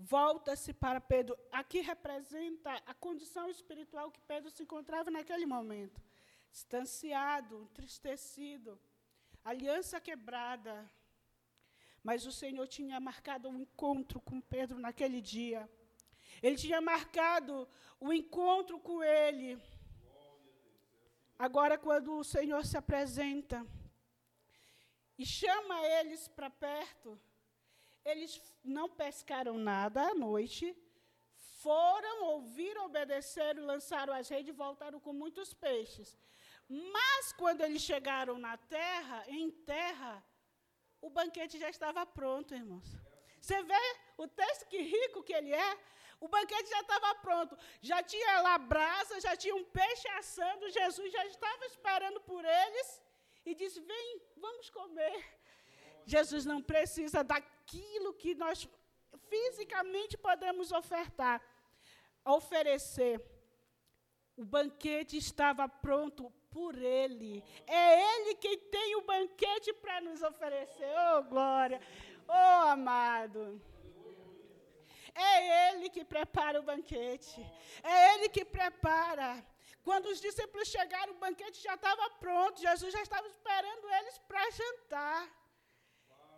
volta-se 0.00 0.72
para 0.72 1.00
Pedro. 1.00 1.38
Aqui 1.52 1.80
representa 1.80 2.72
a 2.86 2.94
condição 2.94 3.50
espiritual 3.50 4.10
que 4.10 4.20
Pedro 4.20 4.50
se 4.50 4.62
encontrava 4.62 5.10
naquele 5.10 5.44
momento. 5.44 6.00
Distanciado, 6.50 7.62
entristecido, 7.64 8.80
aliança 9.44 10.00
quebrada. 10.00 10.90
Mas 12.02 12.24
o 12.24 12.32
Senhor 12.32 12.66
tinha 12.66 12.98
marcado 12.98 13.48
um 13.50 13.60
encontro 13.60 14.20
com 14.20 14.40
Pedro 14.40 14.78
naquele 14.78 15.20
dia. 15.20 15.70
Ele 16.42 16.56
tinha 16.56 16.80
marcado 16.80 17.68
o 18.00 18.10
encontro 18.10 18.80
com 18.80 19.02
ele. 19.02 19.60
Agora, 21.38 21.76
quando 21.76 22.16
o 22.16 22.24
Senhor 22.24 22.64
se 22.64 22.76
apresenta 22.76 23.66
e 25.18 25.26
chama 25.26 25.78
eles 25.98 26.26
para 26.28 26.48
perto, 26.48 27.20
eles 28.04 28.40
não 28.64 28.88
pescaram 28.88 29.56
nada 29.58 30.02
à 30.08 30.14
noite, 30.14 30.76
foram, 31.62 32.24
ouviram, 32.24 32.86
obedeceram, 32.86 33.64
lançaram 33.64 34.12
as 34.14 34.28
redes 34.28 34.48
e 34.48 34.52
voltaram 34.52 34.98
com 34.98 35.12
muitos 35.12 35.52
peixes. 35.52 36.18
Mas 36.68 37.32
quando 37.32 37.62
eles 37.62 37.82
chegaram 37.82 38.38
na 38.38 38.56
terra, 38.56 39.24
em 39.28 39.50
terra, 39.50 40.24
o 41.00 41.10
banquete 41.10 41.58
já 41.58 41.68
estava 41.68 42.06
pronto, 42.06 42.54
irmãos. 42.54 42.88
Você 43.40 43.62
vê 43.62 43.84
o 44.16 44.28
texto 44.28 44.66
que 44.66 44.80
rico 44.80 45.22
que 45.22 45.32
ele 45.32 45.52
é? 45.52 45.78
O 46.20 46.28
banquete 46.28 46.68
já 46.68 46.80
estava 46.80 47.14
pronto. 47.16 47.58
Já 47.80 48.02
tinha 48.02 48.40
lá 48.42 48.58
brasa, 48.58 49.20
já 49.20 49.34
tinha 49.34 49.54
um 49.54 49.64
peixe 49.64 50.06
assando. 50.10 50.70
Jesus 50.70 51.10
já 51.12 51.24
estava 51.26 51.64
esperando 51.66 52.20
por 52.20 52.44
eles 52.44 53.02
e 53.44 53.54
disse: 53.54 53.80
Vem, 53.80 54.22
vamos 54.36 54.68
comer. 54.70 55.39
Jesus 56.14 56.44
não 56.44 56.60
precisa 56.60 57.22
daquilo 57.22 58.12
que 58.14 58.34
nós 58.34 58.68
fisicamente 59.32 60.16
podemos 60.18 60.72
ofertar, 60.72 61.40
oferecer. 62.24 63.14
O 64.36 64.44
banquete 64.44 65.16
estava 65.16 65.68
pronto 65.68 66.22
por 66.50 66.74
Ele. 66.76 67.44
É 67.66 67.84
Ele 68.08 68.34
quem 68.34 68.58
tem 68.58 68.96
o 68.96 69.02
banquete 69.02 69.72
para 69.74 70.00
nos 70.00 70.20
oferecer. 70.22 70.92
Oh, 71.04 71.22
glória! 71.22 71.80
Oh, 72.26 72.68
amado! 72.68 73.42
É 75.14 75.70
Ele 75.70 75.90
que 75.90 76.04
prepara 76.04 76.60
o 76.60 76.62
banquete. 76.72 77.40
É 77.82 78.14
Ele 78.14 78.28
que 78.28 78.44
prepara. 78.44 79.30
Quando 79.82 80.06
os 80.06 80.20
discípulos 80.20 80.68
chegaram, 80.68 81.12
o 81.12 81.18
banquete 81.18 81.62
já 81.62 81.74
estava 81.74 82.10
pronto. 82.24 82.60
Jesus 82.60 82.92
já 82.92 83.02
estava 83.02 83.26
esperando 83.28 83.88
eles 83.98 84.18
para 84.28 84.50
jantar. 84.50 85.39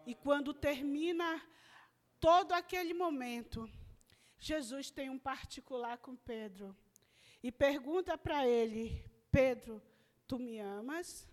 E 0.07 0.15
quando 0.15 0.53
termina 0.53 1.41
todo 2.21 2.53
aquele 2.53 2.95
momento, 2.95 3.71
Jesus 4.39 4.91
tem 4.91 5.09
um 5.11 5.19
particular 5.19 5.99
com 5.99 6.17
Pedro. 6.17 6.77
E 7.43 7.51
pergunta 7.51 8.17
para 8.17 8.47
ele: 8.47 9.05
Pedro, 9.31 9.83
tu 10.27 10.39
me 10.39 10.59
amas? 10.59 11.29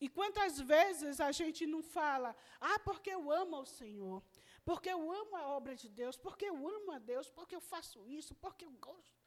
E 0.00 0.08
quantas 0.08 0.60
vezes 0.60 1.20
a 1.20 1.32
gente 1.32 1.66
não 1.66 1.82
fala, 1.82 2.36
ah, 2.60 2.78
porque 2.80 3.10
eu 3.10 3.32
amo 3.32 3.56
o 3.58 3.66
Senhor 3.66 4.22
porque 4.68 4.90
eu 4.90 5.10
amo 5.10 5.34
a 5.34 5.44
obra 5.56 5.74
de 5.74 5.88
Deus, 5.88 6.14
porque 6.24 6.44
eu 6.44 6.56
amo 6.68 6.90
a 6.92 6.98
Deus, 6.98 7.30
porque 7.30 7.54
eu 7.56 7.60
faço 7.72 8.06
isso, 8.06 8.34
porque 8.34 8.66
eu 8.66 8.70
gosto. 8.72 9.24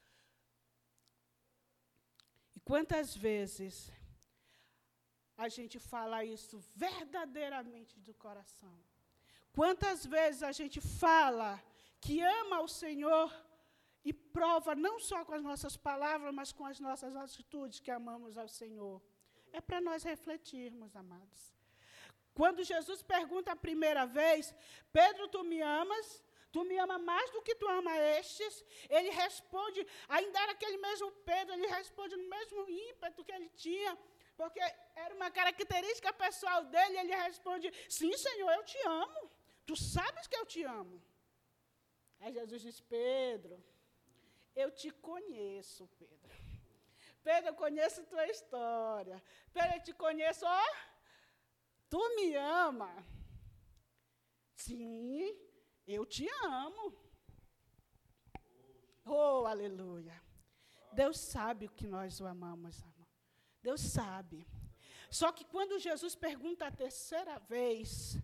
E 2.54 2.60
quantas 2.60 3.16
vezes 3.16 3.90
a 5.36 5.48
gente 5.48 5.78
fala 5.78 6.24
isso 6.24 6.58
verdadeiramente 6.74 7.98
do 8.00 8.14
coração. 8.14 8.72
Quantas 9.52 10.04
vezes 10.06 10.42
a 10.42 10.52
gente 10.52 10.80
fala 10.80 11.62
que 12.00 12.20
ama 12.20 12.60
o 12.60 12.68
Senhor 12.68 13.32
e 14.04 14.12
prova 14.12 14.74
não 14.74 14.98
só 14.98 15.24
com 15.24 15.34
as 15.34 15.42
nossas 15.42 15.76
palavras, 15.76 16.34
mas 16.34 16.52
com 16.52 16.66
as 16.66 16.80
nossas 16.80 17.14
atitudes 17.14 17.80
que 17.80 17.90
amamos 17.90 18.36
ao 18.36 18.48
Senhor. 18.48 19.00
É 19.52 19.60
para 19.60 19.80
nós 19.80 20.02
refletirmos, 20.02 20.96
amados. 20.96 21.54
Quando 22.34 22.64
Jesus 22.64 23.02
pergunta 23.02 23.52
a 23.52 23.56
primeira 23.56 24.06
vez, 24.06 24.54
Pedro, 24.92 25.28
tu 25.28 25.44
me 25.44 25.60
amas? 25.60 26.24
Tu 26.50 26.62
me 26.64 26.76
ama 26.78 26.98
mais 26.98 27.30
do 27.30 27.42
que 27.42 27.54
tu 27.54 27.66
ama 27.68 27.96
estes? 28.18 28.64
Ele 28.88 29.10
responde, 29.10 29.86
ainda 30.08 30.38
era 30.38 30.52
aquele 30.52 30.78
mesmo 30.78 31.10
Pedro, 31.30 31.54
ele 31.54 31.66
responde 31.66 32.14
no 32.16 32.28
mesmo 32.28 32.68
ímpeto 32.68 33.24
que 33.24 33.32
ele 33.32 33.48
tinha, 33.50 33.98
porque 34.36 34.60
era 34.94 35.14
uma 35.14 35.30
característica 35.30 36.12
pessoal 36.12 36.64
dele, 36.64 36.98
ele 36.98 37.14
responde: 37.14 37.70
Sim, 37.88 38.12
Senhor, 38.16 38.50
eu 38.52 38.64
te 38.64 38.78
amo. 38.86 39.30
Tu 39.66 39.76
sabes 39.76 40.26
que 40.26 40.36
eu 40.36 40.46
te 40.46 40.62
amo. 40.62 41.02
Aí 42.20 42.32
Jesus 42.32 42.62
diz: 42.62 42.80
Pedro, 42.80 43.62
eu 44.54 44.70
te 44.70 44.90
conheço, 44.90 45.88
Pedro. 45.98 46.30
Pedro, 47.22 47.50
eu 47.50 47.54
conheço 47.54 48.04
tua 48.04 48.26
história. 48.26 49.22
Pedro, 49.52 49.76
eu 49.76 49.82
te 49.82 49.92
conheço, 49.92 50.44
ó. 50.44 50.62
Tu 51.88 52.16
me 52.16 52.34
ama. 52.36 52.90
Sim, 54.54 55.36
eu 55.86 56.04
te 56.06 56.28
amo. 56.44 56.96
Oh, 59.04 59.44
aleluia. 59.46 60.20
Deus 60.92 61.18
sabe 61.18 61.66
o 61.66 61.70
que 61.70 61.86
nós 61.86 62.20
o 62.20 62.26
amamos. 62.26 62.84
Deus 63.62 63.80
sabe. 63.80 64.46
Só 65.10 65.30
que 65.30 65.44
quando 65.44 65.78
Jesus 65.78 66.14
pergunta 66.14 66.66
a 66.66 66.76
terceira 66.84 67.38
vez, 67.38 68.16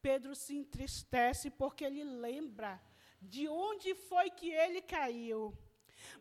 Pedro 0.00 0.34
se 0.34 0.56
entristece 0.56 1.50
porque 1.50 1.84
ele 1.84 2.04
lembra 2.04 2.80
de 3.20 3.48
onde 3.48 3.94
foi 3.94 4.30
que 4.30 4.50
ele 4.50 4.80
caiu. 4.80 5.56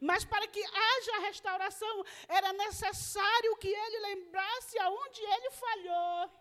Mas 0.01 0.25
para 0.25 0.47
que 0.47 0.63
haja 0.63 1.25
restauração, 1.27 2.03
era 2.27 2.51
necessário 2.53 3.55
que 3.57 3.67
ele 3.67 3.99
lembrasse 3.99 4.77
aonde 4.79 5.21
ele 5.21 5.51
falhou 5.51 6.31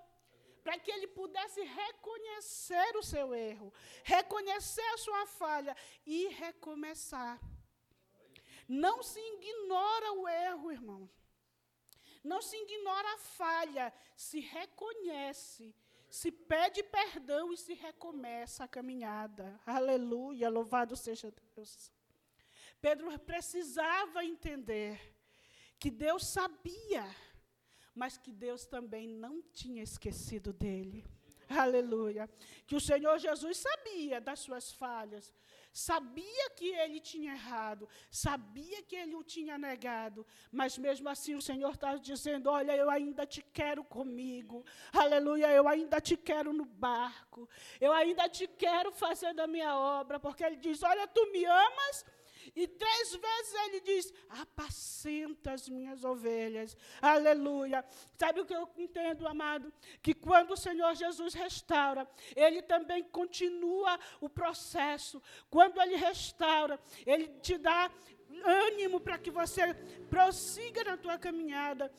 para 0.64 0.78
que 0.78 0.90
ele 0.90 1.06
pudesse 1.06 1.62
reconhecer 1.62 2.96
o 2.96 3.02
seu 3.02 3.34
erro, 3.34 3.72
reconhecer 4.04 4.88
a 4.94 4.98
sua 4.98 5.24
falha 5.26 5.74
e 6.04 6.28
recomeçar. 6.28 7.40
Não 8.68 9.02
se 9.02 9.18
ignora 9.18 10.12
o 10.12 10.28
erro, 10.28 10.70
irmão. 10.70 11.08
Não 12.22 12.40
se 12.42 12.56
ignora 12.56 13.14
a 13.14 13.18
falha, 13.18 13.92
se 14.16 14.40
reconhece, 14.40 15.74
se 16.10 16.30
pede 16.30 16.82
perdão 16.82 17.52
e 17.52 17.56
se 17.56 17.74
recomeça 17.74 18.64
a 18.64 18.68
caminhada. 18.68 19.60
Aleluia, 19.66 20.48
louvado 20.48 20.96
seja 20.96 21.32
Deus. 21.54 21.92
Pedro 22.80 23.18
precisava 23.18 24.24
entender 24.24 25.14
que 25.78 25.90
Deus 25.90 26.26
sabia 26.26 27.04
mas 27.98 28.16
que 28.16 28.30
Deus 28.30 28.64
também 28.64 29.08
não 29.08 29.42
tinha 29.42 29.82
esquecido 29.82 30.52
dele. 30.52 31.04
Aleluia. 31.48 32.30
Que 32.64 32.76
o 32.76 32.80
Senhor 32.80 33.18
Jesus 33.18 33.56
sabia 33.58 34.20
das 34.20 34.38
suas 34.38 34.72
falhas, 34.72 35.34
sabia 35.78 36.50
que 36.56 36.68
ele 36.82 36.98
tinha 36.98 37.32
errado, 37.32 37.88
sabia 38.10 38.82
que 38.82 38.96
ele 38.96 39.14
o 39.14 39.22
tinha 39.22 39.56
negado, 39.56 40.26
mas 40.50 40.76
mesmo 40.76 41.08
assim 41.08 41.34
o 41.36 41.42
Senhor 41.42 41.72
está 41.72 41.94
dizendo: 41.94 42.50
Olha, 42.50 42.74
eu 42.76 42.90
ainda 42.90 43.24
te 43.24 43.40
quero 43.40 43.84
comigo, 43.84 44.64
aleluia, 44.92 45.52
eu 45.52 45.68
ainda 45.68 46.00
te 46.00 46.16
quero 46.16 46.52
no 46.52 46.64
barco, 46.64 47.48
eu 47.80 47.92
ainda 47.92 48.28
te 48.28 48.48
quero 48.48 48.90
fazendo 48.90 49.40
a 49.40 49.46
minha 49.46 49.76
obra, 49.76 50.18
porque 50.18 50.42
ele 50.42 50.56
diz: 50.56 50.82
Olha, 50.82 51.06
tu 51.06 51.30
me 51.30 51.44
amas 51.44 52.04
e 52.58 52.66
três 52.66 53.14
vezes 53.14 53.54
ele 53.64 53.80
diz: 53.80 54.12
apacenta 54.28 55.52
as 55.52 55.68
minhas 55.68 56.02
ovelhas. 56.02 56.76
Aleluia. 57.00 57.84
Sabe 58.16 58.40
o 58.40 58.44
que 58.44 58.52
eu 58.52 58.68
entendo, 58.76 59.28
amado? 59.28 59.72
Que 60.02 60.12
quando 60.12 60.50
o 60.50 60.56
Senhor 60.56 60.92
Jesus 60.96 61.34
restaura, 61.34 62.04
ele 62.34 62.60
também 62.60 63.04
continua 63.04 63.96
o 64.20 64.28
processo. 64.28 65.22
Quando 65.48 65.80
ele 65.80 65.94
restaura, 65.94 66.80
ele 67.06 67.28
te 67.40 67.56
dá 67.56 67.88
ânimo 68.44 68.98
para 68.98 69.18
que 69.18 69.30
você 69.30 69.72
prossiga 70.10 70.82
na 70.82 70.96
tua 70.96 71.16
caminhada. 71.16 71.92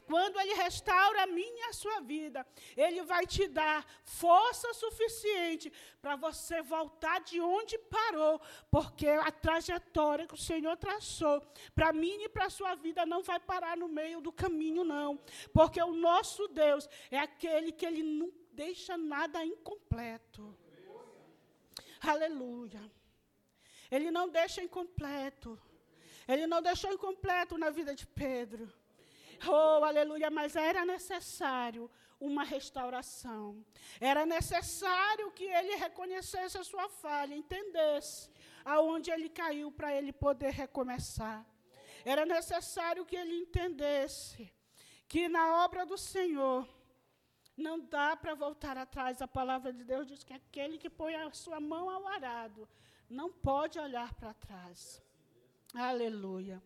Quando 0.00 0.40
Ele 0.40 0.54
restaura 0.54 1.22
a 1.22 1.26
minha 1.26 1.66
e 1.66 1.68
a 1.68 1.72
sua 1.72 2.00
vida, 2.00 2.46
Ele 2.76 3.02
vai 3.02 3.26
te 3.26 3.46
dar 3.48 3.84
força 4.04 4.72
suficiente 4.74 5.72
para 6.00 6.16
você 6.16 6.62
voltar 6.62 7.20
de 7.20 7.40
onde 7.40 7.78
parou, 7.78 8.40
porque 8.70 9.08
a 9.08 9.30
trajetória 9.30 10.26
que 10.26 10.34
o 10.34 10.38
Senhor 10.38 10.76
traçou 10.76 11.40
para 11.74 11.92
mim 11.92 12.22
e 12.22 12.28
para 12.28 12.46
a 12.46 12.50
sua 12.50 12.74
vida 12.74 13.04
não 13.06 13.22
vai 13.22 13.38
parar 13.38 13.76
no 13.76 13.88
meio 13.88 14.20
do 14.20 14.32
caminho, 14.32 14.84
não. 14.84 15.18
Porque 15.52 15.80
o 15.82 15.92
nosso 15.92 16.48
Deus 16.48 16.88
é 17.10 17.18
aquele 17.18 17.72
que 17.72 17.86
Ele 17.86 18.02
não 18.02 18.32
deixa 18.52 18.96
nada 18.96 19.44
incompleto. 19.44 20.56
Aleluia. 22.00 22.82
Ele 23.90 24.10
não 24.10 24.28
deixa 24.28 24.62
incompleto. 24.62 25.60
Ele 26.26 26.46
não 26.46 26.62
deixou 26.62 26.92
incompleto 26.92 27.58
na 27.58 27.70
vida 27.70 27.94
de 27.94 28.06
Pedro. 28.06 28.72
Oh, 29.48 29.84
aleluia, 29.84 30.30
mas 30.30 30.54
era 30.54 30.84
necessário 30.84 31.90
uma 32.20 32.44
restauração. 32.44 33.64
Era 34.00 34.24
necessário 34.24 35.30
que 35.32 35.44
ele 35.44 35.74
reconhecesse 35.76 36.56
a 36.56 36.64
sua 36.64 36.88
falha, 36.88 37.34
entendesse 37.34 38.30
aonde 38.64 39.10
ele 39.10 39.28
caiu 39.28 39.72
para 39.72 39.92
ele 39.92 40.12
poder 40.12 40.52
recomeçar. 40.52 41.44
Era 42.04 42.24
necessário 42.24 43.04
que 43.04 43.16
ele 43.16 43.36
entendesse 43.36 44.52
que 45.08 45.28
na 45.28 45.64
obra 45.64 45.84
do 45.84 45.98
Senhor 45.98 46.66
não 47.56 47.78
dá 47.80 48.16
para 48.16 48.34
voltar 48.34 48.76
atrás. 48.78 49.20
A 49.20 49.28
palavra 49.28 49.72
de 49.72 49.84
Deus 49.84 50.06
diz 50.06 50.22
que 50.24 50.32
aquele 50.32 50.78
que 50.78 50.90
põe 50.90 51.14
a 51.14 51.30
sua 51.32 51.60
mão 51.60 51.90
ao 51.90 52.06
arado 52.06 52.68
não 53.08 53.30
pode 53.30 53.78
olhar 53.78 54.14
para 54.14 54.32
trás. 54.34 55.02
Aleluia. 55.74 56.62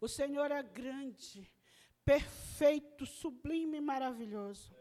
O 0.00 0.08
Senhor 0.08 0.50
é 0.50 0.62
grande 0.62 1.50
perfeito, 2.04 3.06
sublime 3.06 3.78
e 3.78 3.80
maravilhoso. 3.80 4.74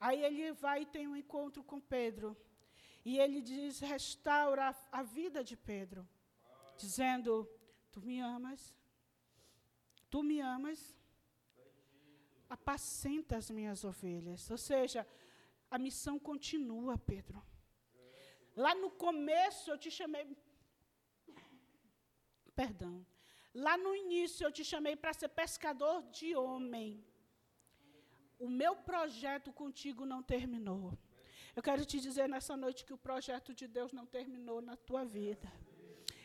Aí 0.00 0.22
ele 0.24 0.52
vai 0.52 0.82
e 0.82 0.86
tem 0.86 1.06
um 1.06 1.16
encontro 1.16 1.62
com 1.62 1.80
Pedro. 1.80 2.36
E 3.04 3.18
ele 3.18 3.40
diz: 3.40 3.80
restaura 3.80 4.68
a, 4.70 5.00
a 5.00 5.02
vida 5.02 5.42
de 5.42 5.56
Pedro, 5.56 6.08
dizendo: 6.76 7.48
Tu 7.90 8.00
me 8.00 8.20
amas, 8.20 8.74
tu 10.10 10.22
me 10.22 10.40
amas, 10.40 10.80
apacenta 12.48 13.36
as 13.36 13.50
minhas 13.50 13.84
ovelhas. 13.84 14.50
Ou 14.50 14.58
seja, 14.58 15.06
a 15.70 15.78
missão 15.78 16.18
continua, 16.18 16.96
Pedro. 16.96 17.42
Lá 18.56 18.74
no 18.74 18.90
começo 18.90 19.70
eu 19.70 19.78
te 19.78 19.90
chamei. 19.90 20.36
Perdão. 22.54 23.06
Lá 23.54 23.76
no 23.76 23.94
início 23.94 24.44
eu 24.44 24.52
te 24.52 24.64
chamei 24.64 24.94
para 24.96 25.12
ser 25.12 25.28
pescador 25.28 26.02
de 26.10 26.36
homem. 26.36 27.04
O 28.38 28.48
meu 28.48 28.76
projeto 28.76 29.52
contigo 29.52 30.04
não 30.04 30.22
terminou. 30.22 30.96
Eu 31.56 31.62
quero 31.62 31.84
te 31.84 31.98
dizer 31.98 32.28
nessa 32.28 32.56
noite 32.56 32.84
que 32.84 32.92
o 32.92 32.98
projeto 32.98 33.52
de 33.52 33.66
Deus 33.66 33.92
não 33.92 34.06
terminou 34.06 34.60
na 34.60 34.76
tua 34.76 35.04
vida. 35.04 35.50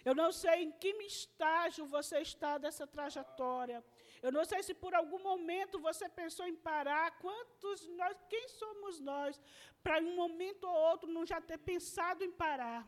Eu 0.06 0.14
não 0.14 0.32
sei 0.32 0.64
em 0.64 0.72
que 0.72 0.90
estágio 1.04 1.86
você 1.86 2.20
está 2.20 2.58
dessa 2.58 2.86
trajetória. 2.86 3.84
Eu 4.22 4.32
não 4.32 4.44
sei 4.46 4.62
se 4.62 4.74
por 4.74 4.94
algum 4.94 5.22
momento 5.32 5.80
você 5.80 6.08
pensou 6.10 6.46
em 6.48 6.56
parar. 6.56 7.18
Quantos 7.20 7.88
nós, 8.00 8.16
quem 8.30 8.48
somos 8.50 9.00
nós, 9.00 9.40
para 9.82 10.02
um 10.02 10.16
momento 10.16 10.66
ou 10.66 10.76
outro 10.92 11.10
não 11.12 11.26
já 11.26 11.40
ter 11.42 11.58
pensado 11.58 12.24
em 12.24 12.32
parar? 12.32 12.88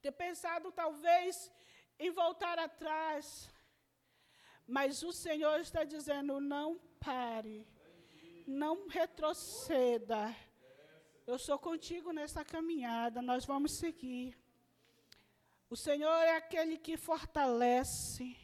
Ter 0.00 0.12
pensado 0.12 0.72
talvez 0.72 1.50
em 1.98 2.10
voltar 2.10 2.58
atrás. 2.58 3.50
Mas 4.66 5.02
o 5.02 5.12
Senhor 5.12 5.60
está 5.60 5.84
dizendo: 5.84 6.40
não 6.40 6.78
pare, 6.98 7.66
não 8.46 8.88
retroceda. 8.88 10.34
Eu 11.26 11.38
sou 11.38 11.58
contigo 11.58 12.12
nessa 12.12 12.44
caminhada, 12.44 13.22
nós 13.22 13.44
vamos 13.44 13.72
seguir. 13.72 14.38
O 15.70 15.76
Senhor 15.76 16.22
é 16.22 16.36
aquele 16.36 16.76
que 16.76 16.96
fortalece, 16.96 18.36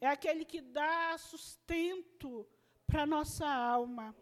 é 0.00 0.06
aquele 0.06 0.44
que 0.44 0.60
dá 0.60 1.16
sustento 1.18 2.48
para 2.86 3.02
a 3.02 3.06
nossa 3.06 3.46
alma. 3.46 4.16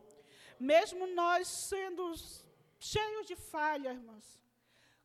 Mesmo 0.58 1.06
nós 1.06 1.46
sendo 1.46 2.12
cheios 2.78 3.26
de 3.26 3.36
falhas, 3.36 3.96
irmãos, 3.96 4.42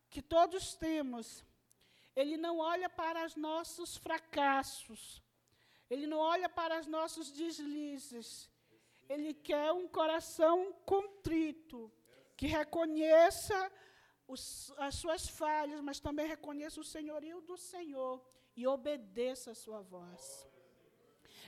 que 0.10 0.22
todos 0.22 0.76
temos, 0.76 1.46
ele 2.22 2.36
não 2.46 2.56
olha 2.74 2.90
para 3.02 3.26
os 3.26 3.36
nossos 3.48 3.96
fracassos. 4.06 5.02
Ele 5.90 6.06
não 6.06 6.20
olha 6.34 6.50
para 6.50 6.80
os 6.82 6.88
nossos 6.88 7.32
deslizes. 7.32 8.28
Ele 9.08 9.34
quer 9.34 9.72
um 9.72 9.88
coração 9.88 10.56
contrito, 10.86 11.80
que 12.38 12.46
reconheça 12.46 13.58
os, 14.28 14.72
as 14.78 14.96
suas 14.96 15.28
falhas, 15.28 15.80
mas 15.82 16.00
também 16.00 16.28
reconheça 16.28 16.80
o 16.82 16.90
senhorio 16.96 17.40
do 17.42 17.58
Senhor 17.58 18.16
e 18.56 18.68
obedeça 18.68 19.52
a 19.52 19.56
sua 19.56 19.82
voz. 19.82 20.22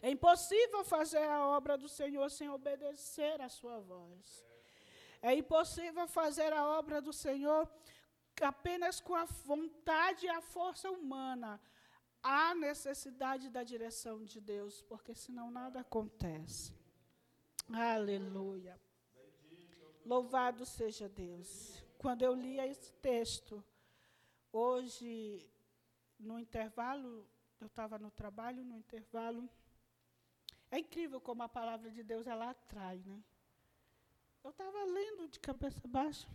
É 0.02 0.10
impossível 0.10 0.84
fazer 0.84 1.26
a 1.38 1.46
obra 1.58 1.78
do 1.78 1.90
Senhor 2.00 2.28
sem 2.32 2.50
obedecer 2.50 3.40
a 3.42 3.50
sua 3.50 3.78
voz. 3.80 4.26
É 5.22 5.36
impossível 5.36 6.08
fazer 6.08 6.52
a 6.54 6.66
obra 6.80 7.00
do 7.00 7.14
Senhor 7.14 7.70
apenas 8.42 9.00
com 9.00 9.16
a 9.16 9.26
vontade 9.26 10.26
e 10.26 10.30
a 10.30 10.42
força 10.42 10.90
humana. 10.90 11.60
Há 12.24 12.54
necessidade 12.54 13.50
da 13.50 13.64
direção 13.64 14.24
de 14.24 14.40
Deus, 14.40 14.82
porque 14.84 15.14
senão 15.16 15.50
nada 15.50 15.80
acontece. 15.80 16.74
Aleluia. 17.72 18.80
Louvado 20.06 20.66
seja 20.66 21.08
Deus. 21.10 21.84
Quando 21.98 22.22
eu 22.24 22.34
lia 22.34 22.68
esse 22.68 22.92
texto, 22.94 23.64
hoje, 24.52 25.50
no 26.20 26.40
intervalo, 26.40 27.28
eu 27.60 27.68
estava 27.68 27.98
no 27.98 28.12
trabalho, 28.12 28.64
no 28.64 28.76
intervalo, 28.76 29.50
é 30.70 30.80
incrível 30.80 31.20
como 31.22 31.44
a 31.44 31.50
palavra 31.50 31.92
de 31.92 32.02
Deus 32.04 32.26
ela 32.26 32.50
atrai, 32.50 33.00
né? 33.06 33.24
Eu 34.44 34.50
estava 34.50 34.84
lendo 34.84 35.28
de 35.28 35.40
cabeça 35.40 35.88
baixa. 35.88 36.28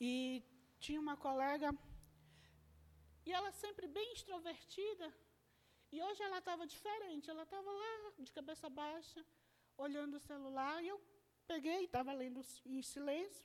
E 0.00 0.42
tinha 0.78 1.00
uma 1.00 1.16
colega, 1.16 1.70
e 3.26 3.32
ela 3.32 3.50
sempre 3.52 3.86
bem 3.86 4.12
extrovertida, 4.12 5.12
e 5.90 6.02
hoje 6.02 6.22
ela 6.22 6.38
estava 6.38 6.66
diferente, 6.66 7.30
ela 7.30 7.44
estava 7.44 7.70
lá 7.70 8.12
de 8.18 8.32
cabeça 8.32 8.68
baixa, 8.68 9.24
olhando 9.76 10.14
o 10.16 10.20
celular, 10.20 10.82
e 10.82 10.88
eu 10.88 11.00
peguei, 11.46 11.84
estava 11.84 12.12
lendo 12.12 12.40
em 12.66 12.82
silêncio. 12.82 13.44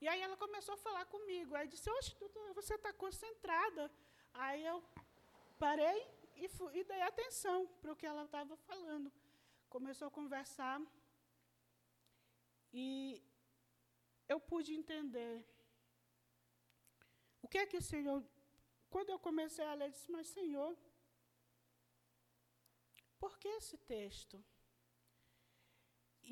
E 0.00 0.08
aí 0.08 0.20
ela 0.22 0.36
começou 0.36 0.74
a 0.74 0.78
falar 0.78 1.04
comigo. 1.06 1.54
Aí 1.54 1.68
disse, 1.68 1.90
oxe, 1.90 2.16
você 2.54 2.74
está 2.74 2.92
concentrada. 2.92 3.90
Aí 4.32 4.64
eu 4.64 4.82
parei 5.58 6.06
e, 6.36 6.48
fui, 6.48 6.78
e 6.78 6.84
dei 6.84 7.02
atenção 7.02 7.66
para 7.80 7.92
o 7.92 7.96
que 7.96 8.06
ela 8.06 8.24
estava 8.24 8.56
falando. 8.56 9.12
Começou 9.68 10.08
a 10.08 10.10
conversar 10.10 10.80
e 12.72 13.22
eu 14.32 14.38
pude 14.50 14.70
entender 14.80 15.34
o 17.44 17.48
que 17.50 17.58
é 17.62 17.66
que 17.70 17.80
o 17.82 17.88
Senhor. 17.92 18.20
Quando 18.92 19.10
eu 19.14 19.18
comecei 19.28 19.66
a 19.68 19.74
ler, 19.78 19.86
eu 19.86 19.94
disse, 19.96 20.10
mas 20.16 20.26
Senhor, 20.38 20.72
por 23.22 23.32
que 23.40 23.48
esse 23.60 23.76
texto? 23.94 24.36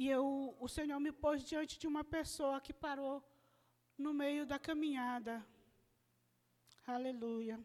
E 0.00 0.08
eu, 0.16 0.24
o 0.66 0.68
Senhor 0.76 1.00
me 1.06 1.12
pôs 1.24 1.38
diante 1.50 1.74
de 1.82 1.86
uma 1.92 2.04
pessoa 2.16 2.60
que 2.66 2.74
parou 2.86 3.16
no 4.04 4.12
meio 4.22 4.44
da 4.52 4.58
caminhada. 4.68 5.34
Aleluia. 6.96 7.56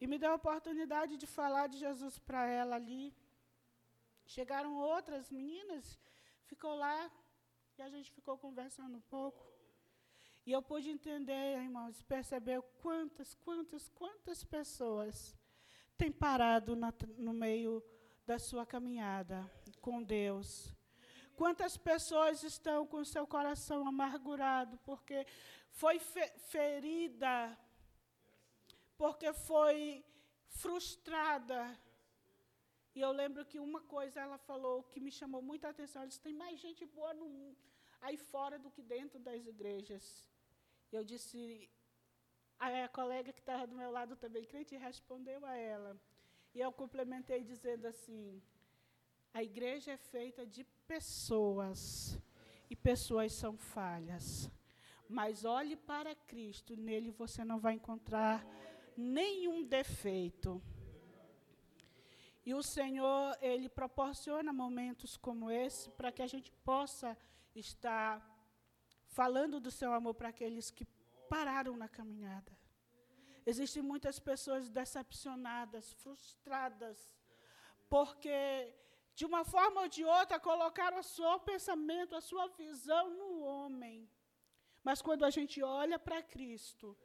E 0.00 0.06
me 0.10 0.18
deu 0.22 0.30
a 0.32 0.40
oportunidade 0.42 1.16
de 1.22 1.26
falar 1.38 1.66
de 1.72 1.78
Jesus 1.86 2.14
para 2.18 2.42
ela 2.60 2.76
ali. 2.76 3.04
Chegaram 4.36 4.72
outras 4.92 5.30
meninas, 5.30 5.86
ficou 6.50 6.74
lá 6.84 6.98
e 7.78 7.82
a 7.82 7.88
gente 7.88 8.10
ficou 8.10 8.36
conversando 8.36 8.96
um 8.96 9.00
pouco. 9.02 9.44
E 10.44 10.52
eu 10.52 10.60
pude 10.60 10.90
entender, 10.90 11.56
irmãos, 11.56 12.02
perceber 12.02 12.60
quantas, 12.80 13.34
quantas, 13.34 13.88
quantas 13.90 14.42
pessoas 14.44 15.36
têm 15.96 16.10
parado 16.10 16.74
na, 16.74 16.92
no 17.16 17.32
meio 17.32 17.82
da 18.26 18.38
sua 18.38 18.66
caminhada 18.66 19.50
com 19.80 20.02
Deus. 20.02 20.74
Quantas 21.36 21.76
pessoas 21.76 22.42
estão 22.42 22.86
com 22.86 23.04
seu 23.04 23.26
coração 23.26 23.86
amargurado 23.86 24.78
porque 24.84 25.26
foi 25.70 25.98
fe 25.98 26.28
ferida 26.38 27.58
porque 28.96 29.32
foi 29.32 30.04
frustrada. 30.46 31.76
E 32.94 33.00
eu 33.00 33.10
lembro 33.10 33.44
que 33.44 33.58
uma 33.58 33.80
coisa 33.80 34.20
ela 34.20 34.38
falou 34.38 34.82
que 34.84 35.00
me 35.00 35.10
chamou 35.10 35.40
muita 35.40 35.68
atenção. 35.68 36.02
Ela 36.02 36.08
disse: 36.08 36.20
tem 36.20 36.34
mais 36.34 36.60
gente 36.60 36.84
boa 36.84 37.14
no, 37.14 37.56
aí 38.00 38.16
fora 38.16 38.58
do 38.58 38.70
que 38.70 38.82
dentro 38.82 39.18
das 39.18 39.46
igrejas. 39.46 40.28
Eu 40.90 41.04
disse. 41.04 41.68
A, 42.58 42.88
colega 42.88 43.32
que 43.32 43.40
estava 43.40 43.66
do 43.66 43.74
meu 43.74 43.90
lado 43.90 44.14
também, 44.14 44.44
crente, 44.44 44.76
respondeu 44.76 45.44
a 45.44 45.56
ela. 45.56 46.00
E 46.54 46.60
eu 46.60 46.70
complementei 46.70 47.42
dizendo 47.42 47.86
assim: 47.86 48.40
a 49.32 49.42
igreja 49.42 49.92
é 49.92 49.96
feita 49.96 50.46
de 50.46 50.64
pessoas. 50.86 52.18
E 52.68 52.76
pessoas 52.76 53.32
são 53.32 53.56
falhas. 53.56 54.50
Mas 55.08 55.44
olhe 55.44 55.76
para 55.76 56.14
Cristo, 56.14 56.76
nele 56.76 57.10
você 57.10 57.44
não 57.44 57.58
vai 57.58 57.74
encontrar 57.74 58.46
nenhum 58.96 59.62
defeito. 59.62 60.62
E 62.44 62.54
o 62.54 62.62
Senhor, 62.62 63.36
Ele 63.40 63.68
proporciona 63.68 64.52
momentos 64.52 65.16
como 65.16 65.50
esse 65.50 65.90
para 65.90 66.10
que 66.10 66.22
a 66.22 66.26
gente 66.26 66.50
possa 66.64 67.16
estar 67.54 68.20
falando 69.06 69.60
do 69.60 69.70
seu 69.70 69.92
amor 69.92 70.14
para 70.14 70.30
aqueles 70.30 70.70
que 70.70 70.84
pararam 71.28 71.76
na 71.76 71.88
caminhada. 71.88 72.52
Existem 73.44 73.82
muitas 73.82 74.18
pessoas 74.18 74.68
decepcionadas, 74.68 75.92
frustradas, 75.94 76.98
porque, 77.88 78.74
de 79.14 79.24
uma 79.24 79.44
forma 79.44 79.82
ou 79.82 79.88
de 79.88 80.04
outra, 80.04 80.38
colocaram 80.40 80.98
o 80.98 81.02
seu 81.02 81.38
pensamento, 81.40 82.16
a 82.16 82.20
sua 82.20 82.46
visão 82.48 83.10
no 83.10 83.40
homem. 83.40 84.08
Mas 84.82 85.02
quando 85.02 85.24
a 85.24 85.30
gente 85.30 85.62
olha 85.62 85.98
para 85.98 86.22
Cristo, 86.22 86.96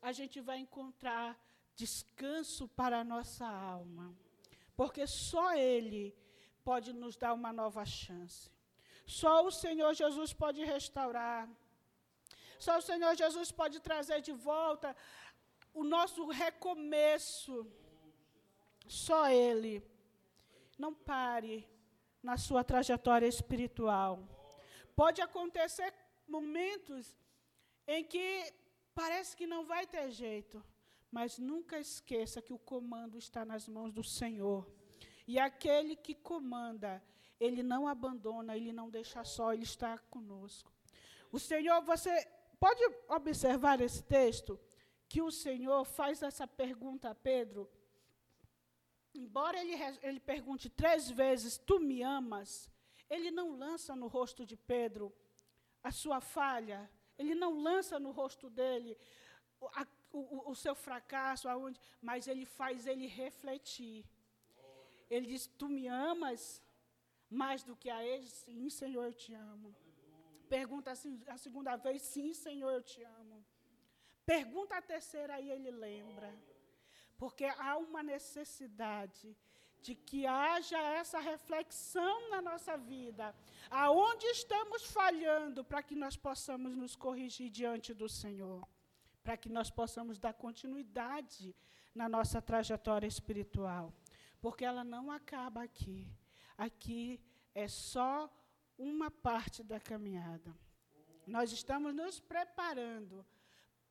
a 0.00 0.12
gente 0.12 0.40
vai 0.40 0.58
encontrar 0.58 1.38
descanso 1.74 2.68
para 2.68 3.00
a 3.00 3.04
nossa 3.04 3.46
alma. 3.46 4.14
Porque 4.76 5.06
só 5.06 5.54
Ele 5.54 6.14
pode 6.64 6.92
nos 6.92 7.16
dar 7.16 7.32
uma 7.32 7.52
nova 7.52 7.84
chance. 7.84 8.50
Só 9.06 9.46
o 9.46 9.50
Senhor 9.50 9.92
Jesus 9.94 10.32
pode 10.32 10.64
restaurar. 10.64 11.48
Só 12.58 12.78
o 12.78 12.82
Senhor 12.82 13.14
Jesus 13.14 13.50
pode 13.52 13.80
trazer 13.80 14.20
de 14.20 14.32
volta 14.32 14.96
o 15.72 15.84
nosso 15.84 16.26
recomeço. 16.26 17.66
Só 18.86 19.28
Ele. 19.28 19.82
Não 20.78 20.92
pare 20.92 21.68
na 22.22 22.36
sua 22.36 22.64
trajetória 22.64 23.26
espiritual. 23.26 24.12
Pode 24.96 25.20
acontecer 25.20 25.92
momentos 26.26 27.16
em 27.86 28.02
que 28.02 28.52
Parece 28.94 29.36
que 29.36 29.46
não 29.46 29.64
vai 29.64 29.86
ter 29.86 30.08
jeito, 30.10 30.64
mas 31.14 31.38
nunca 31.38 31.78
esqueça 31.78 32.42
que 32.42 32.52
o 32.52 32.58
comando 32.58 33.16
está 33.16 33.44
nas 33.44 33.68
mãos 33.68 33.92
do 33.92 34.02
Senhor. 34.02 34.68
E 35.28 35.38
aquele 35.38 35.94
que 35.94 36.12
comanda, 36.12 37.00
ele 37.38 37.62
não 37.62 37.86
abandona, 37.86 38.56
ele 38.56 38.72
não 38.72 38.90
deixa 38.90 39.22
só, 39.22 39.52
ele 39.52 39.62
está 39.62 39.96
conosco. 40.14 40.72
O 41.30 41.38
Senhor, 41.38 41.80
você 41.82 42.12
pode 42.58 42.82
observar 43.08 43.80
esse 43.80 44.02
texto 44.02 44.58
que 45.08 45.22
o 45.22 45.30
Senhor 45.30 45.84
faz 45.84 46.20
essa 46.20 46.48
pergunta 46.48 47.10
a 47.10 47.14
Pedro. 47.14 47.70
Embora 49.14 49.56
ele, 49.60 49.74
ele 50.02 50.18
pergunte 50.18 50.68
três 50.68 51.08
vezes: 51.08 51.58
Tu 51.58 51.78
me 51.78 52.02
amas? 52.02 52.68
Ele 53.08 53.30
não 53.30 53.56
lança 53.56 53.94
no 53.94 54.08
rosto 54.08 54.44
de 54.44 54.56
Pedro 54.56 55.14
a 55.80 55.92
sua 55.92 56.20
falha, 56.20 56.90
ele 57.16 57.36
não 57.36 57.52
lança 57.62 58.00
no 58.00 58.10
rosto 58.10 58.50
dele 58.50 58.98
a, 59.72 59.86
o, 60.18 60.50
o, 60.50 60.54
seu 60.54 60.74
fracasso, 60.74 61.48
aonde, 61.48 61.80
mas 62.00 62.26
ele 62.26 62.44
faz 62.44 62.86
ele 62.86 63.06
refletir. 63.06 64.04
Ele 65.10 65.26
diz: 65.26 65.46
Tu 65.46 65.68
me 65.68 65.86
amas 65.86 66.62
mais 67.28 67.62
do 67.62 67.76
que 67.76 67.90
a 67.90 68.02
ele? 68.04 68.28
Sim, 68.28 68.68
Senhor, 68.70 69.04
eu 69.04 69.12
te 69.12 69.34
amo. 69.34 69.74
Pergunta 70.48 70.90
assim, 70.90 71.22
a 71.26 71.36
segunda 71.36 71.76
vez: 71.76 72.02
Sim, 72.02 72.32
Senhor, 72.32 72.70
eu 72.70 72.82
te 72.82 73.02
amo. 73.02 73.44
Pergunta 74.24 74.76
a 74.76 74.82
terceira, 74.82 75.34
aí 75.34 75.50
ele 75.50 75.70
lembra. 75.70 76.34
Porque 77.18 77.44
há 77.44 77.76
uma 77.76 78.02
necessidade 78.02 79.36
de 79.84 79.94
que 79.94 80.26
haja 80.26 80.78
essa 80.78 81.20
reflexão 81.20 82.30
na 82.30 82.40
nossa 82.40 82.74
vida 82.76 83.34
aonde 83.70 84.26
estamos 84.26 84.84
falhando 84.84 85.62
para 85.62 85.82
que 85.82 85.94
nós 85.94 86.16
possamos 86.16 86.74
nos 86.74 86.96
corrigir 86.96 87.50
diante 87.50 87.92
do 87.92 88.08
Senhor, 88.08 88.66
para 89.24 89.38
que 89.38 89.48
nós 89.48 89.70
possamos 89.70 90.18
dar 90.18 90.34
continuidade 90.34 91.56
na 91.94 92.08
nossa 92.08 92.42
trajetória 92.42 93.06
espiritual, 93.06 93.92
porque 94.40 94.64
ela 94.64 94.84
não 94.84 95.10
acaba 95.10 95.62
aqui. 95.62 96.06
Aqui 96.58 97.18
é 97.54 97.66
só 97.66 98.30
uma 98.78 99.10
parte 99.10 99.62
da 99.62 99.80
caminhada. 99.80 100.54
Nós 101.26 101.50
estamos 101.52 101.94
nos 101.94 102.20
preparando 102.20 103.24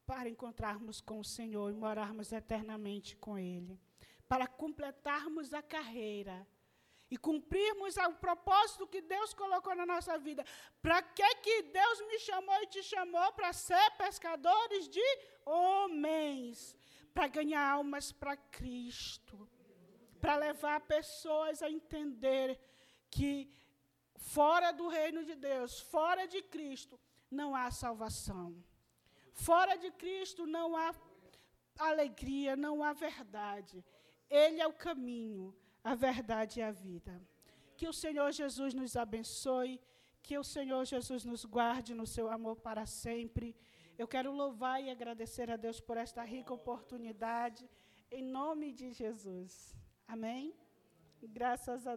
para 0.06 0.30
encontrarmos 0.30 1.02
com 1.02 1.19
o 1.19 1.26
Senhor 1.26 1.72
e 1.72 1.76
morarmos 1.76 2.32
eternamente 2.32 3.15
com 3.15 3.38
Ele, 3.38 3.80
para 4.28 4.46
completarmos 4.46 5.52
a 5.52 5.63
carreira 5.63 6.48
e 7.13 7.17
cumprirmos 7.17 7.95
o 7.95 8.13
propósito 8.26 8.88
que 8.88 8.99
Deus 8.99 9.36
colocou 9.36 9.76
na 9.76 9.86
nossa 9.86 10.17
vida. 10.17 10.43
Para 10.82 10.99
que 11.17 11.36
que 11.43 11.62
Deus 11.80 11.97
me 12.08 12.17
chamou 12.28 12.60
e 12.63 12.71
te 12.76 12.82
chamou 12.82 13.32
para 13.34 13.54
ser 13.54 13.88
pescadores 13.91 14.89
de 14.89 15.08
homens, 15.45 16.76
para 17.13 17.28
ganhar 17.28 17.63
almas 17.78 18.12
para 18.12 18.36
Cristo, 18.36 19.47
para 20.19 20.38
levar 20.38 20.80
pessoas 20.82 21.62
a 21.62 21.69
entender 21.69 22.60
que 23.12 23.47
fora 24.17 24.71
do 24.71 24.88
reino 24.88 25.23
de 25.23 25.36
Deus, 25.36 25.80
fora 25.82 26.26
de 26.28 26.41
Cristo, 26.41 26.99
não 27.30 27.56
há 27.56 27.69
salvação. 27.69 28.47
Fora 29.34 29.76
de 29.76 29.91
Cristo 29.91 30.47
não 30.47 30.76
há 30.76 30.95
alegria, 31.78 32.56
não 32.56 32.84
há 32.84 32.91
verdade. 32.93 33.86
Ele 34.28 34.60
é 34.60 34.65
o 34.65 34.73
caminho, 34.73 35.56
a 35.84 35.93
verdade 35.96 36.60
e 36.60 36.63
a 36.63 36.72
vida. 36.72 37.13
Que 37.76 37.88
o 37.88 37.93
Senhor 37.93 38.32
Jesus 38.32 38.74
nos 38.74 38.96
abençoe, 38.96 39.80
que 40.22 40.38
o 40.38 40.43
Senhor 40.43 40.86
Jesus 40.86 41.26
nos 41.26 41.43
guarde 41.43 41.93
no 41.93 42.08
seu 42.08 42.30
amor 42.30 42.56
para 42.67 42.86
sempre. 42.86 43.56
Eu 43.98 44.08
quero 44.08 44.32
louvar 44.32 44.82
e 44.82 44.89
agradecer 44.89 45.52
a 45.52 45.58
Deus 45.58 45.80
por 45.80 45.98
esta 45.98 46.24
rica 46.24 46.54
oportunidade, 46.54 47.69
em 48.10 48.24
nome 48.24 48.72
de 48.72 48.91
Jesus. 48.91 49.76
Amém? 50.08 50.56
Graças 51.22 51.86
a 51.86 51.89
Deus. 51.89 51.91